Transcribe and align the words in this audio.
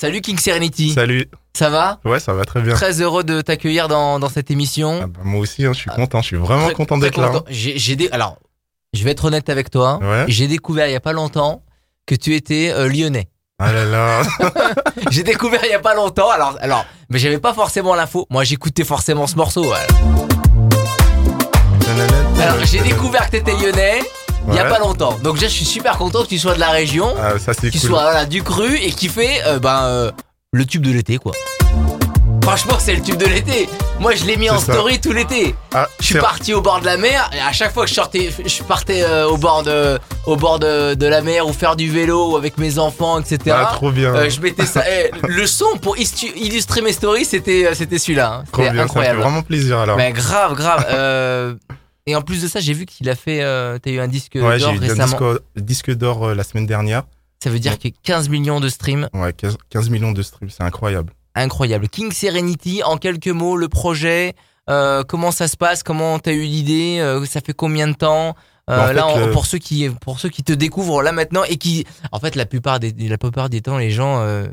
Salut 0.00 0.22
King 0.22 0.38
Serenity. 0.38 0.92
Salut. 0.94 1.26
Ça 1.52 1.68
va 1.68 2.00
Ouais, 2.06 2.20
ça 2.20 2.32
va 2.32 2.46
très 2.46 2.62
bien. 2.62 2.72
Très 2.72 3.02
heureux 3.02 3.22
de 3.22 3.42
t'accueillir 3.42 3.86
dans, 3.86 4.18
dans 4.18 4.30
cette 4.30 4.50
émission. 4.50 5.00
Ah 5.02 5.06
bah, 5.08 5.20
moi 5.24 5.40
aussi, 5.42 5.66
hein, 5.66 5.74
je 5.74 5.80
suis 5.80 5.90
Ah, 5.92 5.94
content. 5.94 6.22
Je 6.22 6.28
suis 6.28 6.36
vraiment 6.38 6.64
Très- 6.68 6.72
content 6.74 6.96
d'être 6.96 7.20
là. 7.20 7.28
content. 7.28 7.44
J'ai 7.50 7.96
des 7.96 8.08
alors, 8.08 8.38
je 8.94 9.04
vais 9.04 9.10
être 9.10 9.26
honnête 9.26 9.50
avec 9.50 9.68
toi. 9.68 9.98
Ouais. 10.00 10.24
J'ai 10.26 10.46
découvert 10.46 10.86
il 10.88 10.92
y 10.92 10.96
a 10.96 11.00
pas 11.00 11.12
longtemps 11.12 11.62
que 12.06 12.14
tu 12.14 12.34
étais 12.34 12.72
euh, 12.72 12.88
lyonnais. 12.88 13.28
Ah 13.58 13.72
là 13.74 13.84
là. 13.84 14.22
J'ai 15.10 15.22
découvert 15.22 15.60
il 15.64 15.70
y 15.70 15.74
a 15.74 15.80
pas 15.80 15.94
longtemps. 15.94 16.30
Alors 16.30 16.56
alors, 16.62 16.86
mais 17.10 17.18
j'avais 17.18 17.38
pas 17.38 17.52
forcément 17.52 17.94
l'info. 17.94 18.26
Moi, 18.30 18.42
j'écoutais 18.42 18.84
forcément 18.84 19.26
ce 19.26 19.36
morceau. 19.36 19.70
Alors, 22.40 22.64
j'ai 22.64 22.80
découvert 22.80 23.26
que 23.26 23.32
t'étais 23.32 23.52
lyonnais 23.52 24.00
il 24.48 24.54
y 24.54 24.58
a 24.58 24.64
Ouais. 24.64 24.68
pas 24.70 24.78
longtemps. 24.78 25.18
Donc 25.22 25.34
déjà, 25.34 25.48
je 25.48 25.52
suis 25.54 25.64
super 25.64 25.96
content 25.98 26.22
que 26.22 26.28
tu 26.28 26.38
sois 26.38 26.54
de 26.54 26.60
la 26.60 26.70
région, 26.70 27.14
Ah, 27.20 27.38
ça 27.38 27.52
c'est 27.52 27.70
qui 27.70 27.78
cool. 27.80 27.90
soit 27.90 28.02
voilà, 28.02 28.24
du 28.26 28.42
cru 28.42 28.76
et 28.76 28.90
qui 28.92 29.08
fait 29.08 29.40
euh, 29.46 29.58
ben 29.58 29.82
euh, 29.84 30.10
le 30.52 30.64
tube 30.66 30.82
de 30.84 30.92
l'été 30.92 31.18
quoi. 31.18 31.32
Franchement, 32.42 32.76
c'est 32.80 32.94
le 32.94 33.02
tube 33.02 33.16
de 33.18 33.26
l'été. 33.26 33.68
Moi, 34.00 34.14
je 34.14 34.24
l'ai 34.24 34.36
mis 34.36 34.48
en 34.50 34.58
ça. 34.58 34.72
story 34.72 34.98
tout 34.98 35.12
l'été. 35.12 35.54
Ah, 35.74 35.86
Je 36.00 36.06
suis 36.06 36.14
parti 36.18 36.54
au 36.54 36.62
bord 36.62 36.80
de 36.80 36.86
la 36.86 36.96
mer 36.96 37.30
et 37.36 37.38
à 37.38 37.52
chaque 37.52 37.72
fois 37.72 37.84
que 37.84 37.90
je 37.90 37.94
sortais, 37.94 38.30
je 38.44 38.62
partais 38.62 39.02
euh, 39.02 39.28
au 39.28 39.36
bord 39.36 39.62
de, 39.62 39.98
au 40.26 40.36
bord 40.36 40.58
de, 40.58 40.94
de 40.94 41.06
la 41.06 41.20
mer 41.20 41.46
ou 41.46 41.52
faire 41.52 41.76
du 41.76 41.90
vélo 41.90 42.36
avec 42.36 42.56
mes 42.56 42.78
enfants, 42.78 43.20
etc. 43.20 43.56
Ah, 43.60 43.72
trop 43.74 43.90
bien. 43.92 44.14
Euh, 44.14 44.30
je 44.30 44.40
mettais 44.40 44.64
ça. 44.66 44.82
eh, 44.90 45.10
le 45.28 45.46
son 45.46 45.76
pour 45.82 45.96
illustrer 45.98 46.80
mes 46.80 46.92
stories, 46.92 47.26
c'était, 47.26 47.68
c'était 47.74 47.98
celui-là. 47.98 48.40
hein. 48.40 48.42
C'était 48.46 48.62
bien. 48.62 48.68
Ça 48.70 48.74
fait 48.74 48.80
incroyable. 48.80 49.20
vraiment 49.20 49.42
plaisir 49.42 49.78
alors. 49.78 49.96
Mais 49.98 50.10
grave, 50.12 50.54
grave. 50.54 50.86
Euh, 50.90 51.54
et 52.10 52.16
en 52.16 52.22
plus 52.22 52.42
de 52.42 52.48
ça, 52.48 52.60
j'ai 52.60 52.72
vu 52.74 52.86
qu'il 52.86 53.08
a 53.08 53.14
fait. 53.16 53.42
Euh, 53.42 53.78
T'as 53.82 53.90
eu 53.90 53.98
un 54.00 54.08
disque 54.08 54.34
ouais, 54.34 54.58
d'or 54.58 54.72
eu 54.72 54.76
un 54.76 54.80
récemment. 54.80 55.06
disque, 55.32 55.42
disque 55.56 55.90
d'or 55.94 56.26
euh, 56.28 56.34
la 56.34 56.44
semaine 56.44 56.66
dernière. 56.66 57.04
Ça 57.42 57.48
veut 57.50 57.58
dire 57.58 57.78
que 57.78 57.88
15 58.02 58.28
millions 58.28 58.60
de 58.60 58.68
streams. 58.68 59.08
Ouais, 59.14 59.32
15, 59.32 59.56
15 59.70 59.88
millions 59.90 60.12
de 60.12 60.22
streams, 60.22 60.50
c'est 60.50 60.62
incroyable. 60.62 61.12
Incroyable. 61.34 61.88
King 61.88 62.12
Serenity, 62.12 62.82
en 62.84 62.96
quelques 62.98 63.28
mots, 63.28 63.56
le 63.56 63.68
projet, 63.68 64.34
euh, 64.68 65.02
comment 65.04 65.30
ça 65.30 65.48
se 65.48 65.56
passe, 65.56 65.82
comment 65.82 66.18
t'as 66.18 66.32
eu 66.32 66.42
l'idée, 66.42 66.98
euh, 67.00 67.24
ça 67.24 67.40
fait 67.40 67.54
combien 67.54 67.88
de 67.88 67.94
temps? 67.94 68.36
Euh, 68.68 68.76
Bah, 68.76 69.06
en 69.06 69.16
Là, 69.18 69.26
le- 69.26 69.32
pour 69.32 69.46
ceux 69.46 69.58
qui 69.58 69.88
pour 70.00 70.20
ceux 70.20 70.28
qui 70.28 70.42
te 70.42 70.52
découvrent 70.52 71.02
là 71.02 71.12
maintenant 71.12 71.42
et 71.44 71.56
qui, 71.56 71.86
en 72.12 72.20
fait, 72.20 72.36
la 72.36 72.46
plupart 72.46 72.78
des 72.78 72.92
la 73.08 73.16
plupart 73.18 73.48
des 73.48 73.62
temps, 73.62 73.78
les 73.78 73.90
gens, 73.90 74.20
euh, 74.20 74.46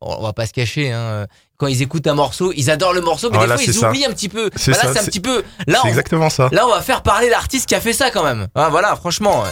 on 0.00 0.20
va 0.22 0.32
pas 0.34 0.46
se 0.46 0.52
cacher, 0.52 0.92
hein, 0.92 0.98
euh, 0.98 1.26
quand 1.56 1.66
ils 1.66 1.82
écoutent 1.82 2.06
un 2.06 2.14
morceau, 2.14 2.52
ils 2.56 2.70
adorent 2.70 2.92
le 2.94 3.00
morceau, 3.00 3.30
mais 3.30 3.36
Voilà, 3.38 3.56
des 3.56 3.64
fois 3.64 3.72
ils 3.72 3.78
ça. 3.78 3.88
oublient 3.90 4.06
un 4.06 4.10
petit 4.12 4.28
peu. 4.28 4.50
C'est 4.56 4.72
Bah, 4.72 4.78
c'est 4.92 4.98
un 5.00 5.04
petit 5.04 5.20
peu. 5.20 5.42
Là, 5.66 5.78
C'est 5.82 5.86
on, 5.86 5.90
exactement 5.90 6.30
ça. 6.30 6.48
là, 6.52 6.66
on 6.66 6.70
va 6.70 6.80
faire 6.82 7.02
parler 7.02 7.28
l'artiste 7.30 7.66
qui 7.68 7.74
a 7.74 7.80
fait 7.80 7.92
ça 7.92 8.10
quand 8.10 8.24
même. 8.24 8.48
Ah, 8.54 8.68
voilà, 8.70 8.96
franchement. 8.96 9.44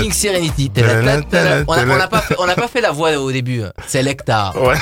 King 0.00 0.12
Serenity. 0.12 0.70
On 0.76 0.82
n'a 1.96 2.08
pas 2.08 2.20
fait, 2.68 2.80
pas 2.80 2.80
la 2.80 2.90
voix 2.90 3.16
au 3.18 3.30
début. 3.30 3.62
C'est 3.86 4.02
Lecta. 4.02 4.52
Ouais. 4.56 4.74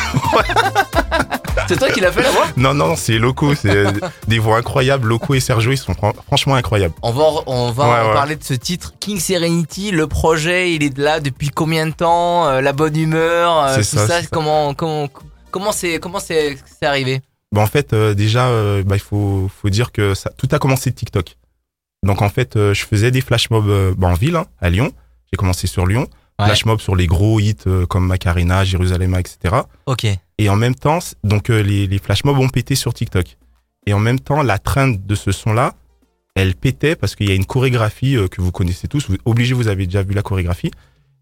C'est 1.69 1.76
toi 1.76 1.91
qui 1.91 2.00
l'as 2.00 2.10
fait 2.12 2.22
la 2.22 2.30
voix? 2.30 2.46
Non, 2.56 2.72
non, 2.72 2.96
c'est 2.96 3.19
locaux. 3.19 3.54
C'est 3.54 3.69
euh, 3.69 3.91
des 4.28 4.38
voix 4.38 4.56
incroyables. 4.56 5.06
Locaux 5.06 5.34
et 5.34 5.41
Sergio, 5.41 5.72
ils 5.72 5.76
sont 5.76 5.92
fran- 5.92 6.14
franchement 6.26 6.54
incroyables. 6.54 6.94
On 7.02 7.10
va, 7.12 7.24
on 7.46 7.70
va 7.72 7.84
Ouais, 7.84 7.91
en 8.00 8.08
ouais. 8.08 8.14
parler 8.14 8.36
de 8.36 8.44
ce 8.44 8.54
titre. 8.54 8.94
King 9.00 9.20
Serenity, 9.20 9.91
le 9.91 10.06
projet, 10.06 10.72
il 10.72 10.82
est 10.82 10.96
là 10.96 11.20
depuis 11.20 11.50
combien 11.50 11.86
de 11.86 11.92
temps 11.92 12.46
euh, 12.48 12.60
La 12.62 12.72
bonne 12.72 12.96
humeur, 12.96 13.64
euh, 13.64 13.76
tout 13.76 13.82
ça. 13.82 14.06
ça. 14.06 14.20
comment, 14.32 14.72
comment, 14.72 15.08
comment 15.50 15.72
c'est, 15.72 15.98
comment 15.98 16.20
c'est, 16.20 16.58
c'est 16.78 16.86
arrivé 16.86 17.20
Bah, 17.52 17.62
en 17.62 17.66
fait, 17.66 17.92
euh, 17.92 18.14
déjà, 18.14 18.48
euh, 18.48 18.82
bah, 18.82 18.96
il 18.96 19.00
faut, 19.02 19.50
faut 19.60 19.70
dire 19.70 19.92
que 19.92 20.14
ça, 20.14 20.30
tout 20.36 20.48
a 20.52 20.58
commencé 20.58 20.91
de 20.91 20.94
TikTok. 20.94 21.36
Donc 22.04 22.22
en 22.22 22.28
fait, 22.28 22.56
euh, 22.56 22.74
je 22.74 22.84
faisais 22.84 23.10
des 23.10 23.20
flash 23.20 23.50
mobs 23.50 23.69
euh, 23.69 23.94
bah, 23.96 24.08
en 24.08 24.14
ville, 24.14 24.36
hein, 24.36 24.46
à 24.60 24.70
Lyon. 24.70 24.92
J'ai 25.32 25.36
commencé 25.36 25.66
sur 25.66 25.86
Lyon. 25.86 26.06
Ouais. 26.38 26.46
Flash 26.46 26.64
mobs 26.64 26.80
sur 26.80 26.94
les 26.94 27.06
gros 27.06 27.41
hits 27.41 27.56
comme 27.88 28.06
Macarena, 28.06 28.64
Jérusalem, 28.64 29.16
etc. 29.16 29.56
Ok. 29.86 30.06
Et 30.38 30.48
en 30.48 30.54
même 30.56 30.76
temps, 30.76 31.00
donc 31.24 31.48
les, 31.48 31.88
les 31.88 31.98
flash 31.98 32.22
mobs 32.22 32.38
ont 32.38 32.48
pété 32.48 32.76
sur 32.76 32.94
TikTok. 32.94 33.36
Et 33.86 33.92
en 33.92 33.98
même 33.98 34.20
temps, 34.20 34.42
la 34.42 34.58
trend 34.58 34.94
de 35.04 35.14
ce 35.16 35.32
son-là, 35.32 35.74
elle 36.36 36.54
pétait 36.54 36.94
parce 36.94 37.16
qu'il 37.16 37.28
y 37.28 37.32
a 37.32 37.34
une 37.34 37.44
chorégraphie 37.44 38.16
que 38.31 38.41
vous 38.41 38.53
connaissez 38.53 38.87
tous. 38.87 39.10
Vous, 39.10 39.16
obligé, 39.25 39.53
vous 39.53 39.66
avez 39.66 39.87
déjà 39.87 40.04
vu 40.04 40.14
la 40.14 40.22
chorégraphie. 40.22 40.70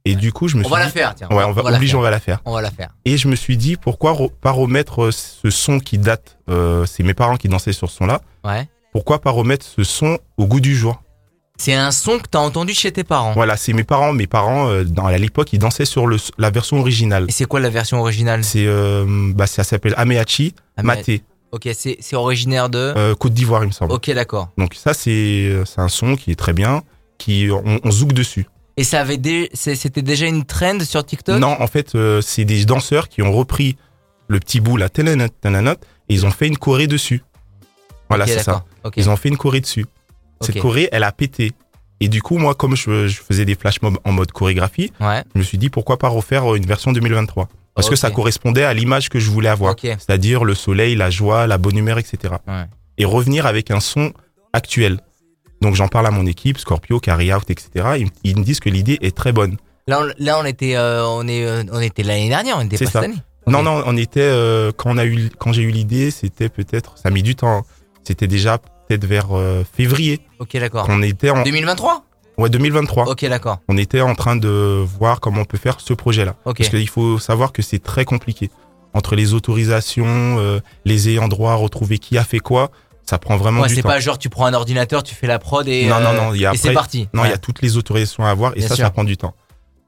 Et 0.09 0.15
du 0.15 0.33
coup, 0.33 0.47
je 0.49 0.57
me 0.57 0.63
On 0.63 0.65
suis 0.65 0.73
va 0.73 0.79
dit, 0.81 0.87
la 0.87 0.91
faire, 0.93 1.15
tiens. 1.15 1.29
ouais, 1.31 1.45
on 1.45 1.53
va, 1.53 1.63
faire. 1.63 1.97
on 1.99 2.01
va 2.03 2.11
la 2.11 2.21
faire. 2.21 2.41
On 2.45 2.53
va 2.55 2.63
la 2.63 2.71
faire. 2.71 2.91
Et 3.05 3.17
je 3.19 3.27
me 3.29 3.35
suis 3.37 3.57
dit, 3.57 3.77
pourquoi 3.77 4.17
pas 4.41 4.53
remettre 4.53 5.05
euh, 5.07 5.11
ce 5.11 5.51
son 5.51 5.81
qui 5.81 5.99
date, 5.99 6.39
euh, 6.49 6.87
c'est 6.87 7.03
mes 7.03 7.15
parents 7.15 7.37
qui 7.37 7.49
dansaient 7.49 7.73
sur 7.73 7.91
ce 7.91 7.97
son-là, 7.99 8.21
Ouais. 8.45 8.69
pourquoi 8.93 9.21
pas 9.21 9.31
remettre 9.33 9.67
ce 9.67 9.83
son 9.85 10.19
au 10.37 10.47
goût 10.47 10.61
du 10.61 10.77
jour? 10.77 11.03
C'est 11.59 11.75
un 11.75 11.91
son 11.91 12.19
que 12.19 12.29
t'as 12.31 12.39
entendu 12.39 12.75
chez 12.75 12.93
tes 12.93 13.03
parents. 13.03 13.33
Voilà, 13.33 13.57
c'est 13.57 13.73
mes 13.73 13.83
parents. 13.83 14.13
Mes 14.13 14.27
parents, 14.27 14.69
euh, 14.69 14.85
dans, 14.85 15.07
à 15.07 15.17
l'époque, 15.17 15.53
ils 15.55 15.59
dansaient 15.59 15.87
sur 15.87 16.07
le, 16.07 16.19
la 16.39 16.51
version 16.51 16.79
originale. 16.79 17.25
Et 17.29 17.33
c'est 17.33 17.47
quoi 17.47 17.61
la 17.61 17.71
version 17.71 17.99
originale? 17.99 18.45
C'est, 18.45 18.67
euh, 18.67 19.05
bah, 19.35 19.47
ça 19.47 19.65
s'appelle 19.65 19.95
Ameachi 19.97 20.55
mais- 20.77 20.83
Maté, 20.83 21.23
Ok, 21.53 21.69
c'est, 21.75 21.99
originaire 22.15 22.69
de? 22.69 23.15
Côte 23.15 23.33
d'Ivoire, 23.33 23.65
il 23.65 23.69
me 23.69 23.73
semble. 23.73 23.93
Ok, 23.93 24.11
d'accord. 24.11 24.51
Donc 24.59 24.75
ça, 24.75 24.93
c'est, 24.93 25.63
c'est 25.65 25.81
un 25.81 25.89
son 25.89 26.15
qui 26.17 26.31
est 26.31 26.35
très 26.37 26.53
bien, 26.53 26.83
qui 27.19 27.49
on, 27.51 27.81
on 27.83 27.91
zouk 27.91 28.13
dessus. 28.13 28.47
Et 28.77 28.85
ça 28.85 29.01
avait 29.01 29.17
dé- 29.17 29.49
c'était 29.55 30.03
déjà 30.03 30.27
une 30.27 30.45
trend 30.45 30.81
sur 30.81 31.05
TikTok? 31.05 31.39
Non, 31.41 31.57
en 31.61 31.67
fait, 31.67 31.95
euh, 31.95 32.21
c'est 32.21 32.45
des 32.45 32.65
danseurs 32.67 33.09
qui 33.09 33.23
ont 33.23 33.33
repris 33.33 33.77
le 34.29 34.39
petit 34.39 34.61
bout, 34.61 34.77
la 34.77 34.89
tananat, 34.89 35.27
et 36.09 36.15
ils 36.15 36.27
ont 36.27 36.31
fait 36.31 36.47
une 36.47 36.59
choré 36.59 36.87
dessus. 36.87 37.23
Voilà, 38.09 38.27
c'est 38.27 38.43
ça. 38.43 38.65
Ils 38.97 39.09
ont 39.09 39.17
fait 39.17 39.29
une 39.31 39.37
choré 39.37 39.61
dessus. 39.61 39.87
Cette 40.43 40.57
Ok. 40.57 40.63
choré, 40.63 40.89
elle 40.93 41.05
a 41.05 41.13
pété. 41.13 41.53
Et 42.01 42.09
du 42.09 42.21
coup, 42.21 42.37
moi, 42.37 42.55
comme 42.55 42.77
je, 42.77 43.09
je 43.09 43.21
faisais 43.23 43.47
des 43.47 43.55
flash 43.55 43.81
mobs 43.81 43.97
en 44.05 44.13
mode 44.13 44.31
chorégraphie, 44.31 44.93
Ouais. 45.01 45.25
je 45.35 45.39
me 45.39 45.43
suis 45.45 45.57
dit 45.57 45.71
pourquoi 45.71 45.97
pas 45.99 46.09
refaire 46.09 46.55
une 46.55 46.67
version 46.67 46.93
2023. 46.93 47.49
Parce 47.75 47.89
que 47.91 47.97
ça 47.97 48.11
correspondait 48.11 48.65
à 48.65 48.73
l'image 48.75 49.09
que 49.09 49.19
je 49.19 49.31
voulais 49.31 49.49
avoir. 49.49 49.75
C'est-à-dire 49.81 50.45
le 50.45 50.55
soleil, 50.55 50.95
la 50.97 51.09
joie, 51.11 51.47
la 51.47 51.57
bonne 51.59 51.77
humeur, 51.77 51.99
etc. 51.99 52.35
Ouais. 52.47 52.65
Et 52.99 53.05
revenir 53.05 53.47
avec 53.47 53.71
un 53.71 53.81
son 53.81 54.13
actuel. 54.53 55.01
Donc 55.67 55.75
j'en 55.75 55.89
parle 55.89 56.07
à 56.07 56.13
mon 56.13 56.27
équipe, 56.27 56.59
Scorpio, 56.59 57.01
Carry 57.01 57.35
Out, 57.35 57.51
etc. 57.51 57.97
Ils, 57.99 58.09
ils 58.23 58.39
me 58.39 58.45
disent 58.45 58.61
que 58.61 58.69
l'idée 58.69 58.99
est 59.03 59.17
très 59.17 59.33
bonne. 59.33 59.57
Là, 59.89 60.01
on, 60.01 60.25
là, 60.25 60.39
on 60.41 60.45
était, 60.45 60.77
euh, 60.77 61.05
on 61.05 61.27
est, 61.27 61.45
euh, 61.45 61.65
on 61.73 61.81
était 61.81 62.05
l'année 62.05 62.29
dernière, 62.29 62.57
on 62.57 62.61
était 62.61 62.79
pas 62.79 62.85
ça. 62.85 63.01
cette 63.01 63.11
année. 63.11 63.21
Non, 63.49 63.65
non, 63.65 63.83
on 63.85 63.97
était 63.97 64.21
euh, 64.21 64.71
quand 64.71 64.95
on 64.95 64.97
a 64.97 65.05
eu, 65.05 65.29
quand 65.37 65.53
j'ai 65.53 65.63
eu 65.63 65.73
l'idée, 65.73 66.13
c'était 66.13 66.49
peut-être, 66.49 66.97
ça 66.99 67.09
a 67.09 67.11
mis 67.11 67.25
du 67.25 67.35
temps. 67.35 67.67
C'était 68.05 68.29
déjà 68.29 68.59
peut-être 68.59 69.07
vers 69.07 69.37
euh, 69.37 69.65
février. 69.77 70.21
Ok, 70.39 70.57
d'accord. 70.57 70.87
On 70.89 71.03
était 71.03 71.31
en, 71.31 71.43
2023 71.43 72.05
ouais, 72.39 72.49
2023. 72.49 73.09
Ok, 73.09 73.25
d'accord. 73.25 73.59
On 73.67 73.77
était 73.77 74.03
en 74.03 74.15
train 74.15 74.37
de 74.37 74.85
voir 75.01 75.19
comment 75.19 75.41
on 75.41 75.47
peut 75.47 75.59
faire 75.59 75.81
ce 75.81 75.95
projet-là. 75.95 76.37
Ok. 76.45 76.59
Parce 76.59 76.71
qu'il 76.71 76.89
faut 76.89 77.19
savoir 77.19 77.51
que 77.51 77.63
c'est 77.63 77.83
très 77.83 78.05
compliqué. 78.05 78.53
Entre 78.95 79.17
les 79.17 79.35
autorisations, 79.35 80.61
les 80.85 81.09
ayants 81.09 81.29
droit, 81.29 81.55
retrouver 81.55 81.99
qui 81.99 82.17
a 82.17 82.25
fait 82.25 82.39
quoi, 82.39 82.71
ça 83.09 83.19
prend 83.19 83.37
vraiment 83.37 83.63
Ouais, 83.63 83.69
du 83.69 83.75
c'est 83.75 83.83
temps. 83.83 83.89
pas 83.89 84.01
genre 84.01 84.19
tu 84.19 84.29
prends 84.29 84.47
un 84.47 84.55
ordinateur, 84.55 85.03
tu 85.03 85.15
fais 85.15 85.27
la 85.27 85.39
prod 85.39 85.67
et, 85.69 85.87
Non, 85.87 86.01
non, 86.01 86.11
euh, 86.11 86.17
non, 86.17 86.35
y 86.35 86.45
a 86.47 86.53
et 86.55 86.57
c'est 86.57 86.73
parti. 86.73 87.09
Non, 87.15 87.25
il 87.25 87.31
y 87.31 87.35
a 87.35 87.39
toutes 87.39 87.63
les 87.63 87.77
autorisations 87.77 88.25
à 88.25 88.31
avoir 88.31 88.53
et 88.53 88.61
Bien 88.61 88.69
ça, 88.69 88.75
sûr. 88.75 88.85
ça 88.85 88.91
prend 88.91 89.05
du 89.05 89.17
temps. 89.17 89.35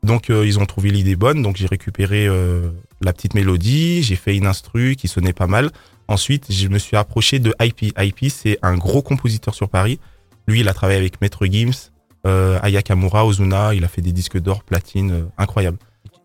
Donc 0.03 0.31
euh, 0.31 0.47
ils 0.47 0.59
ont 0.61 0.67
trouvé 0.67 0.91
l'idée 0.91 1.17
bonne, 1.17 1.43
donc 1.43 1.57
j'ai 1.57 1.67
récupéré 1.67 2.27
euh, 2.27 2.71
la 3.01 3.13
petite 3.13 3.35
mélodie, 3.35 4.03
j'ai 4.03 4.17
fait 4.17 4.37
une 4.37 4.47
instru 4.47 4.95
qui 4.97 5.09
sonnait 5.09 5.33
pas 5.33 5.47
mal. 5.49 5.71
Ensuite, 6.07 6.47
je 6.51 6.69
me 6.69 6.79
suis 6.79 6.97
approché 6.97 7.39
de 7.39 7.55
IP. 7.61 7.93
IP, 7.99 8.31
c'est 8.31 8.59
un 8.63 8.77
gros 8.77 9.03
compositeur 9.03 9.55
sur 9.55 9.69
Paris. 9.69 9.99
Lui, 10.47 10.61
il 10.61 10.69
a 10.69 10.73
travaillé 10.73 10.99
avec 10.99 11.21
Maître 11.21 11.45
Gims, 11.47 11.91
euh, 12.27 12.59
Ayakamura, 12.63 13.27
Ozuna, 13.27 13.75
il 13.75 13.85
a 13.85 13.89
fait 13.89 14.01
des 14.01 14.13
disques 14.13 14.39
d'or, 14.39 14.63
platine, 14.63 15.29
incroyable. 15.37 15.77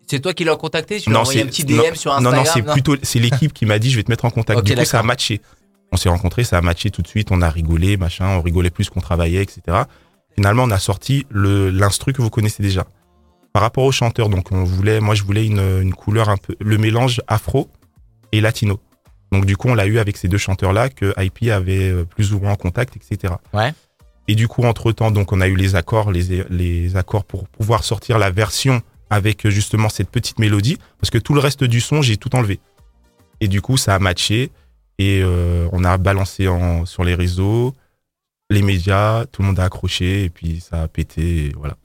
C'est 0.06 0.20
toi 0.20 0.32
qui 0.32 0.44
l'as 0.44 0.56
contacté? 0.56 1.00
Tu 1.00 1.10
lui 1.10 1.16
as 1.16 1.20
envoyé 1.20 1.42
un 1.42 1.46
petit 1.46 1.64
DM 1.64 1.76
non, 1.76 1.94
sur 1.94 2.10
non, 2.12 2.30
Instagram? 2.30 2.44
Non, 2.44 2.50
c'est 2.54 2.62
plutôt 2.62 2.96
c'est 3.02 3.18
l'équipe 3.18 3.52
qui 3.52 3.66
m'a 3.66 3.78
dit 3.78 3.90
je 3.90 3.96
vais 3.96 4.02
te 4.02 4.10
mettre 4.10 4.24
en 4.24 4.30
contact. 4.30 4.60
Ok, 4.60 4.64
du 4.66 4.74
coup, 4.74 4.84
ça 4.84 5.00
a 5.00 5.02
matché. 5.02 5.40
On 5.94 5.96
s'est 5.96 6.08
rencontrés, 6.08 6.42
ça 6.42 6.58
a 6.58 6.60
matché 6.60 6.90
tout 6.90 7.02
de 7.02 7.06
suite, 7.06 7.30
on 7.30 7.40
a 7.40 7.48
rigolé, 7.48 7.96
machin, 7.96 8.26
on 8.26 8.42
rigolait 8.42 8.70
plus 8.70 8.90
qu'on 8.90 9.00
travaillait, 9.00 9.40
etc. 9.40 9.82
Finalement, 10.34 10.64
on 10.64 10.70
a 10.72 10.80
sorti 10.80 11.24
l'instru 11.30 12.12
que 12.12 12.20
vous 12.20 12.30
connaissez 12.30 12.64
déjà. 12.64 12.84
Par 13.52 13.62
rapport 13.62 13.84
au 13.84 13.92
chanteur, 13.92 14.28
donc 14.28 14.50
on 14.50 14.64
voulait, 14.64 14.98
moi 14.98 15.14
je 15.14 15.22
voulais 15.22 15.46
une, 15.46 15.60
une 15.60 15.94
couleur 15.94 16.30
un 16.30 16.36
peu, 16.36 16.56
le 16.58 16.78
mélange 16.78 17.22
afro 17.28 17.70
et 18.32 18.40
latino. 18.40 18.80
Donc 19.30 19.46
du 19.46 19.56
coup, 19.56 19.68
on 19.68 19.76
l'a 19.76 19.86
eu 19.86 20.00
avec 20.00 20.16
ces 20.16 20.26
deux 20.26 20.36
chanteurs-là 20.36 20.88
que 20.88 21.14
IP 21.16 21.48
avait 21.52 21.90
euh, 21.90 22.04
plus 22.04 22.34
ou 22.34 22.40
moins 22.40 22.50
en 22.50 22.56
contact, 22.56 22.96
etc. 22.96 23.34
Ouais. 23.52 23.72
Et 24.26 24.34
du 24.34 24.48
coup, 24.48 24.64
entre 24.64 24.90
temps, 24.90 25.12
donc 25.12 25.30
on 25.30 25.40
a 25.40 25.46
eu 25.46 25.54
les 25.54 25.76
accords, 25.76 26.10
les, 26.10 26.42
les 26.50 26.96
accords 26.96 27.24
pour 27.24 27.46
pouvoir 27.46 27.84
sortir 27.84 28.18
la 28.18 28.32
version 28.32 28.82
avec 29.10 29.48
justement 29.48 29.88
cette 29.88 30.10
petite 30.10 30.40
mélodie, 30.40 30.76
parce 31.00 31.10
que 31.10 31.18
tout 31.18 31.34
le 31.34 31.40
reste 31.40 31.62
du 31.62 31.80
son, 31.80 32.02
j'ai 32.02 32.16
tout 32.16 32.34
enlevé. 32.34 32.58
Et 33.40 33.46
du 33.46 33.60
coup, 33.60 33.76
ça 33.76 33.94
a 33.94 34.00
matché 34.00 34.50
et 34.98 35.20
euh, 35.22 35.68
on 35.72 35.84
a 35.84 35.96
balancé 35.98 36.48
en, 36.48 36.86
sur 36.86 37.04
les 37.04 37.14
réseaux, 37.14 37.74
les 38.50 38.62
médias, 38.62 39.24
tout 39.26 39.42
le 39.42 39.48
monde 39.48 39.58
a 39.60 39.64
accroché 39.64 40.24
et 40.24 40.30
puis 40.30 40.60
ça 40.60 40.82
a 40.82 40.88
pété. 40.88 41.46
Et 41.46 41.52
voilà. 41.56 41.76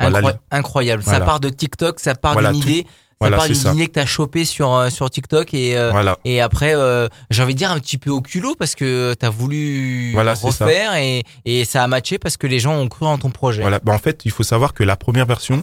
Voilà 0.00 0.18
Incroy- 0.20 0.32
le- 0.32 0.38
incroyable. 0.50 1.02
Ça 1.02 1.20
part 1.20 1.40
de 1.40 1.48
TikTok, 1.48 2.00
ça 2.00 2.14
part 2.14 2.32
Voilà, 2.32 2.52
d'une 2.52 2.60
idée, 2.60 2.86
ça 3.20 3.30
part 3.30 3.46
d'une 3.46 3.74
idée 3.74 3.86
que 3.86 3.92
t'as 3.92 4.04
chopée 4.04 4.44
sur 4.44 4.74
euh, 4.74 4.90
sur 4.90 5.08
TikTok 5.08 5.54
et 5.54 5.78
euh, 5.78 6.14
et 6.24 6.40
après 6.40 6.74
euh, 6.74 7.06
j'ai 7.30 7.42
envie 7.42 7.54
de 7.54 7.58
dire 7.58 7.70
un 7.70 7.78
petit 7.78 7.98
peu 7.98 8.10
au 8.10 8.20
culot 8.20 8.56
parce 8.56 8.74
que 8.74 9.14
t'as 9.14 9.30
voulu 9.30 10.12
c'est 10.34 10.34
ça. 10.50 10.64
refaire 10.64 10.94
et 10.96 11.22
et 11.44 11.64
ça 11.64 11.84
a 11.84 11.86
matché 11.86 12.18
parce 12.18 12.36
que 12.36 12.48
les 12.48 12.58
gens 12.58 12.74
ont 12.74 12.88
cru 12.88 13.06
en 13.06 13.16
ton 13.18 13.30
projet. 13.30 13.62
Voilà. 13.62 13.78
Bah, 13.78 13.92
en 13.92 13.98
fait, 13.98 14.24
il 14.24 14.32
faut 14.32 14.42
savoir 14.42 14.74
que 14.74 14.82
la 14.82 14.96
première 14.96 15.26
version, 15.26 15.62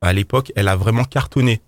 à 0.00 0.12
l'époque, 0.12 0.52
elle 0.56 0.66
a 0.68 0.74
vraiment 0.74 1.04
cartonné. 1.04 1.60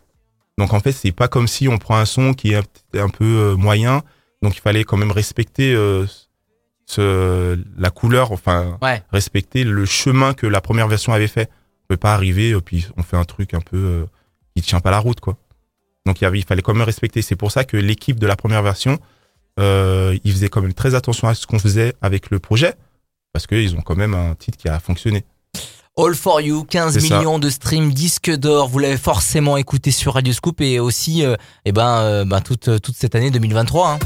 Donc 0.58 0.72
en 0.72 0.80
fait, 0.80 0.92
c'est 0.92 1.12
pas 1.12 1.28
comme 1.28 1.46
si 1.48 1.68
on 1.68 1.78
prend 1.78 1.96
un 1.96 2.04
son 2.06 2.34
qui 2.34 2.52
est 2.52 2.62
un, 2.98 3.08
peu 3.08 3.54
moyen, 3.54 4.02
donc 4.44 4.56
il 4.56 4.60
fallait 4.60 4.84
quand 4.84 4.96
même 4.96 5.10
respecter 5.10 5.74
euh, 5.74 6.06
ce, 6.86 7.58
la 7.76 7.90
couleur, 7.90 8.30
enfin 8.30 8.78
Ouais. 8.82 9.02
respecter 9.10 9.64
le 9.64 9.84
chemin 9.86 10.34
que 10.34 10.46
la 10.46 10.60
première 10.60 10.86
version 10.86 11.12
avait 11.12 11.28
fait. 11.28 11.50
On 11.84 11.86
peut 11.88 11.96
pas 11.96 12.14
arriver 12.14 12.50
et 12.50 12.60
puis 12.60 12.86
on 12.96 13.02
fait 13.02 13.16
un 13.16 13.24
truc 13.24 13.54
un 13.54 13.60
peu 13.60 13.76
euh, 13.76 14.04
qui 14.54 14.62
tient 14.62 14.80
pas 14.80 14.90
la 14.90 14.98
route 15.00 15.20
quoi. 15.20 15.36
Donc 16.06 16.20
il, 16.20 16.24
y 16.24 16.26
avait, 16.26 16.38
il 16.38 16.44
fallait 16.44 16.62
quand 16.62 16.74
même 16.74 16.82
respecter. 16.86 17.22
C'est 17.22 17.36
pour 17.36 17.50
ça 17.50 17.64
que 17.64 17.76
l'équipe 17.76 18.18
de 18.20 18.26
la 18.26 18.36
première 18.36 18.62
version, 18.62 18.98
euh, 19.58 20.16
ils 20.24 20.32
faisaient 20.32 20.48
quand 20.50 20.60
même 20.62 20.74
très 20.74 20.94
attention 20.94 21.26
à 21.28 21.34
ce 21.34 21.46
qu'on 21.46 21.58
faisait 21.58 21.94
avec 22.02 22.30
le 22.30 22.38
projet 22.38 22.74
parce 23.32 23.46
qu'ils 23.46 23.74
ont 23.76 23.80
quand 23.80 23.96
même 23.96 24.14
un 24.14 24.34
titre 24.34 24.58
qui 24.58 24.68
a 24.68 24.78
fonctionné. 24.78 25.24
All 25.96 26.14
for 26.16 26.40
You, 26.40 26.64
15 26.68 26.94
C'est 26.94 27.06
ça. 27.06 27.18
millions 27.18 27.38
de 27.38 27.48
streams, 27.48 27.92
disque 27.92 28.28
d'or. 28.28 28.68
Vous 28.68 28.80
l'avez 28.80 28.96
forcément 28.96 29.56
écouté 29.56 29.92
sur 29.92 30.14
Radio 30.14 30.32
Scoop 30.32 30.60
et 30.60 30.80
aussi, 30.80 31.24
euh, 31.24 31.36
eh 31.64 31.70
ben, 31.70 31.98
euh, 32.00 32.24
ben 32.24 32.40
toute 32.40 32.80
toute 32.82 32.96
cette 32.96 33.14
année 33.14 33.30
2023. 33.30 33.90
Hein. 33.90 33.98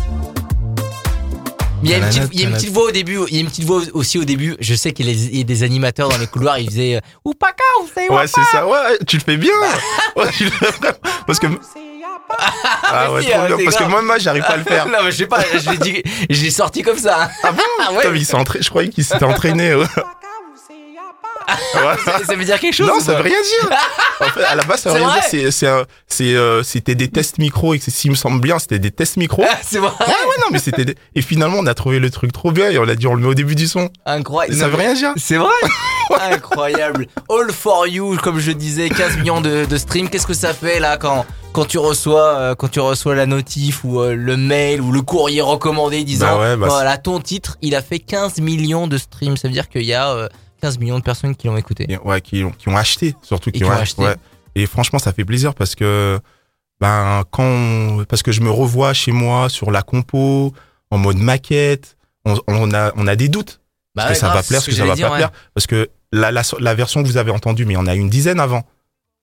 Il 1.83 1.89
y, 1.89 1.95
a 1.95 1.99
une 1.99 2.05
petite, 2.05 2.29
il 2.33 2.41
y 2.41 2.45
a 2.45 2.49
une 2.49 2.55
petite 2.57 2.73
voix 2.73 2.85
au 2.87 2.91
début, 2.91 3.21
il 3.29 3.35
y 3.37 3.39
a 3.39 3.41
une 3.41 3.47
petite 3.47 3.65
voix 3.65 3.81
aussi 3.95 4.19
au 4.19 4.25
début. 4.25 4.57
Je 4.61 4.75
sais 4.75 4.93
qu'il 4.93 5.09
y 5.09 5.41
a 5.41 5.45
des- 5.45 5.63
animateurs 5.63 6.09
dans 6.11 6.19
les 6.19 6.27
couloirs, 6.27 6.59
ils 6.59 6.69
faisaient 6.69 6.97
euh, 6.97 7.01
Oupaka, 7.25 7.63
vous 7.81 7.89
savez 7.95 8.09
Ouais, 8.11 8.27
c'est 8.27 8.45
ça. 8.51 8.67
Ouais, 8.67 8.99
tu 9.07 9.17
le 9.17 9.23
fais 9.23 9.37
bien. 9.37 9.53
Ouais, 10.17 10.29
tu 10.37 10.45
le 10.45 10.51
fais 10.51 10.67
vraiment. 10.67 10.99
Parce 11.27 11.39
que 11.39 11.47
ah 12.83 13.13
ouais, 13.13 13.23
si, 13.23 13.31
trop 13.31 13.41
euh, 13.41 13.47
bien. 13.47 13.57
c'est 13.59 13.65
Parce 13.65 13.77
que 13.77 13.85
moi, 13.85 14.03
moi, 14.03 14.19
j'arrive 14.19 14.43
pas 14.43 14.55
à 14.55 14.57
le 14.59 14.65
faire. 14.65 14.87
non, 14.89 14.99
mais 15.05 15.11
je 15.13 15.17
sais 15.17 15.27
pas, 15.27 15.41
je 15.55 16.43
l'ai 16.43 16.51
sorti 16.51 16.83
comme 16.83 16.99
ça. 16.99 17.31
Ah 17.43 17.53
bon 17.53 17.63
Ah 17.81 17.93
ouais. 17.93 17.99
Putain, 17.99 18.11
mais 18.11 18.19
il 18.21 18.27
s'est 18.27 18.35
entraîné. 18.35 18.63
Je 18.63 18.69
croyais 18.69 18.89
qu'il 18.91 19.05
s'était 19.05 19.25
entraîné. 19.25 19.75
Ouais. 19.75 19.87
Ça, 22.05 22.25
ça 22.27 22.37
veut 22.37 22.45
dire 22.45 22.59
quelque 22.61 22.75
chose 22.75 22.87
Non, 22.89 23.01
ça 23.01 23.15
veut 23.15 23.23
rien 23.23 23.41
dire. 23.41 23.71
En 24.21 24.25
fait, 24.25 24.43
à 24.43 24.55
la 24.57 24.65
base, 24.65 24.81
ça 24.81 24.91
veut 24.93 24.97
rien 24.97 25.13
dire. 25.15 25.23
euh, 26.35 26.63
c'était 26.65 26.97
des 26.97 27.09
tests 27.09 27.39
micro 27.39 27.73
et 27.75 27.79
s'il 27.79 28.11
me 28.11 28.17
semble 28.17 28.41
bien, 28.41 28.59
c'était 28.59 28.81
des 28.81 28.91
tests 28.91 29.17
micro. 29.17 29.45
Ah, 29.49 29.57
C'est 29.63 29.79
vrai. 29.79 29.91
Ouais, 30.01 30.07
ouais, 30.07 30.37
non, 30.41 30.47
mais 30.51 30.59
c'était 30.59 30.85
des... 30.85 30.97
Et 31.15 31.23
finalement, 31.23 31.59
on 31.61 31.67
a 31.67 31.75
trouvé 31.75 32.01
le 32.01 32.11
truc 32.11 32.33
trop 32.33 32.51
bien 32.51 32.69
et 32.71 32.79
on 32.79 32.85
l'a 32.85 32.97
dit, 32.97 33.07
on 33.07 33.15
le 33.15 33.21
met 33.23 33.29
au 33.29 33.35
début 33.35 33.55
du 33.55 33.69
son. 33.69 33.91
Incroyable. 34.07 34.59
Ça 34.59 34.69
veut 34.69 34.77
rien 34.77 34.95
dire. 34.95 35.13
C'est 35.17 35.37
vrai 35.37 35.51
Incroyable. 36.31 37.07
All 37.31 37.53
for 37.53 37.87
you, 37.87 38.17
comme 38.17 38.39
je 38.41 38.53
disais, 38.53 38.89
15 38.89 39.19
millions 39.19 39.41
de, 39.41 39.65
de 39.67 39.77
streams. 39.77 40.09
Qu'est-ce 40.09 40.27
que 40.27 40.35
ça 40.35 40.53
fait 40.55 40.81
là 40.81 40.97
quand 40.97 41.25
quand 41.53 41.65
tu 41.65 41.79
reçois 41.79 42.37
euh, 42.37 42.55
quand 42.55 42.69
tu 42.69 42.81
reçois 42.81 43.15
la 43.15 43.27
notif 43.27 43.83
ou 43.83 44.01
euh, 44.01 44.15
le 44.15 44.37
mail 44.37 44.81
ou 44.81 44.93
le 44.93 45.01
courrier 45.03 45.41
recommandé 45.41 46.05
disant 46.05 46.37
Bah 46.37 46.41
ouais, 46.41 46.57
bah 46.57 46.67
voilà 46.69 46.99
ton 46.99 47.21
titre, 47.21 47.57
il 47.63 47.75
a 47.75 47.83
fait 47.83 47.99
15 47.99 48.39
millions 48.41 48.87
de 48.87 48.99
streams. 48.99 49.37
Ça 49.37 49.49
veut 49.49 49.55
dire 49.55 49.69
qu'il 49.69 49.83
y 49.85 49.95
a 49.95 50.11
euh, 50.11 50.29
15 50.61 50.79
millions 50.79 50.99
de 50.99 51.05
personnes 51.05 51.35
qui 51.37 51.47
l'ont 51.47 51.57
écouté. 51.57 51.87
Et, 51.89 51.97
ouais, 51.99 52.21
qui, 52.21 52.45
ont- 52.45 52.51
qui 52.51 52.69
ont 52.69 52.77
acheté, 52.77 53.15
surtout 53.23 53.51
qui, 53.51 53.59
qui 53.59 53.65
ont 53.65 53.71
acheté. 53.71 54.03
ouais. 54.03 54.17
Et 54.55 54.67
franchement, 54.67 54.99
ça 54.99 55.13
fait 55.13 55.25
plaisir 55.25 55.55
parce 55.55 55.75
que, 55.75 56.19
ben, 56.81 57.23
quand, 57.31 57.45
on- 57.45 58.05
parce 58.09 58.23
que 58.23 58.33
je 58.33 58.41
me 58.41 58.51
revois 58.51 58.93
chez 58.93 59.13
moi 59.13 59.49
sur 59.49 59.71
la 59.71 59.83
compo, 59.83 60.53
en 60.91 60.99
mode 60.99 61.19
maquette, 61.19 61.97
on, 62.25 62.39
on 62.49 62.73
a, 62.73 62.93
on 62.97 63.07
a 63.07 63.17
des 63.17 63.29
doutes. 63.29 63.61
Bah 63.95 64.03
Est-ce 64.05 64.09
ouais, 64.11 64.15
que 64.15 64.21
ça 64.21 64.27
grave, 64.29 64.37
va 64.37 64.43
plaire, 64.43 64.61
c'est 64.63 64.71
est-ce 64.71 64.77
que 64.81 64.83
ça 64.83 64.89
va 64.89 64.95
dire, 64.95 65.07
pas 65.07 65.13
ouais. 65.13 65.19
plaire 65.19 65.31
Parce 65.55 65.67
que 65.67 65.91
la, 66.13 66.31
la, 66.31 66.43
la 66.61 66.75
version 66.75 67.03
que 67.03 67.09
vous 67.09 67.17
avez 67.17 67.31
entendue, 67.31 67.65
mais 67.67 67.75
il 67.75 67.77
y 67.77 67.81
en 67.81 67.87
a 67.87 67.95
une 67.95 68.09
dizaine 68.11 68.41
avant. 68.41 68.63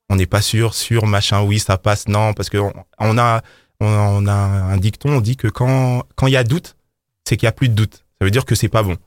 On 0.10 0.16
n'est 0.18 0.28
pas 0.28 0.42
sûr, 0.42 0.76
sûr, 0.76 1.08
machin, 1.08 1.42
oui, 1.42 1.60
ça 1.60 1.78
passe, 1.80 2.08
non, 2.08 2.34
parce 2.34 2.50
que 2.50 2.58
on, 2.60 2.72
on 3.00 3.18
a, 3.18 3.42
on, 3.80 3.88
on 3.88 4.28
a 4.28 4.34
un 4.34 4.78
dicton, 4.78 5.10
on 5.18 5.22
dit 5.22 5.36
que 5.36 5.48
quand, 5.48 6.04
quand 6.16 6.28
il 6.28 6.34
y 6.34 6.38
a 6.38 6.44
doute, 6.44 6.76
c'est 7.28 7.38
qu'il 7.38 7.48
y 7.48 7.50
a 7.50 7.52
plus 7.52 7.70
de 7.70 7.74
doute. 7.74 8.06
Ça 8.20 8.26
veut 8.26 8.32
dire 8.32 8.46
que 8.46 8.54
c'est 8.54 8.70
pas 8.70 8.84
bon. 8.84 8.98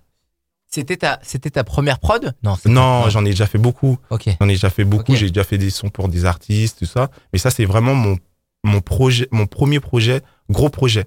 C'était 0.71 0.99
ta 0.99 1.19
c'était 1.23 1.51
ta 1.51 1.65
première 1.65 1.99
prod? 1.99 2.35
Non. 2.43 2.57
Non, 2.67 3.09
j'en 3.09 3.25
ai 3.25 3.31
déjà 3.31 3.47
fait 3.47 3.59
beaucoup. 3.59 3.99
J'en 4.11 4.49
ai 4.49 4.53
déjà 4.53 4.71
fait 4.71 4.85
beaucoup. 4.85 5.17
J'ai 5.17 5.29
déjà 5.29 5.45
fait 5.45 5.59
des 5.59 5.71
sons 5.71 5.89
pour 5.89 6.09
des 6.09 6.25
artistes, 6.25 6.81
tout 6.81 6.87
ça. 6.87 7.11
Mais 7.33 7.39
ça, 7.39 7.51
c'est 7.51 7.65
vraiment 7.65 7.95
mon, 7.95 8.17
mon 8.65 8.81
projet, 8.81 9.29
mon 9.31 9.47
premier 9.47 9.81
projet, 9.81 10.21
gros 10.51 10.69
projet. 10.69 11.07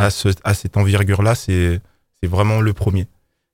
À 0.00 0.10
ce, 0.10 0.28
à 0.42 0.54
cette 0.54 0.76
envergure-là, 0.76 1.34
c'est, 1.34 1.80
c'est 2.20 2.28
vraiment 2.28 2.60
le 2.60 2.72
premier. 2.72 3.06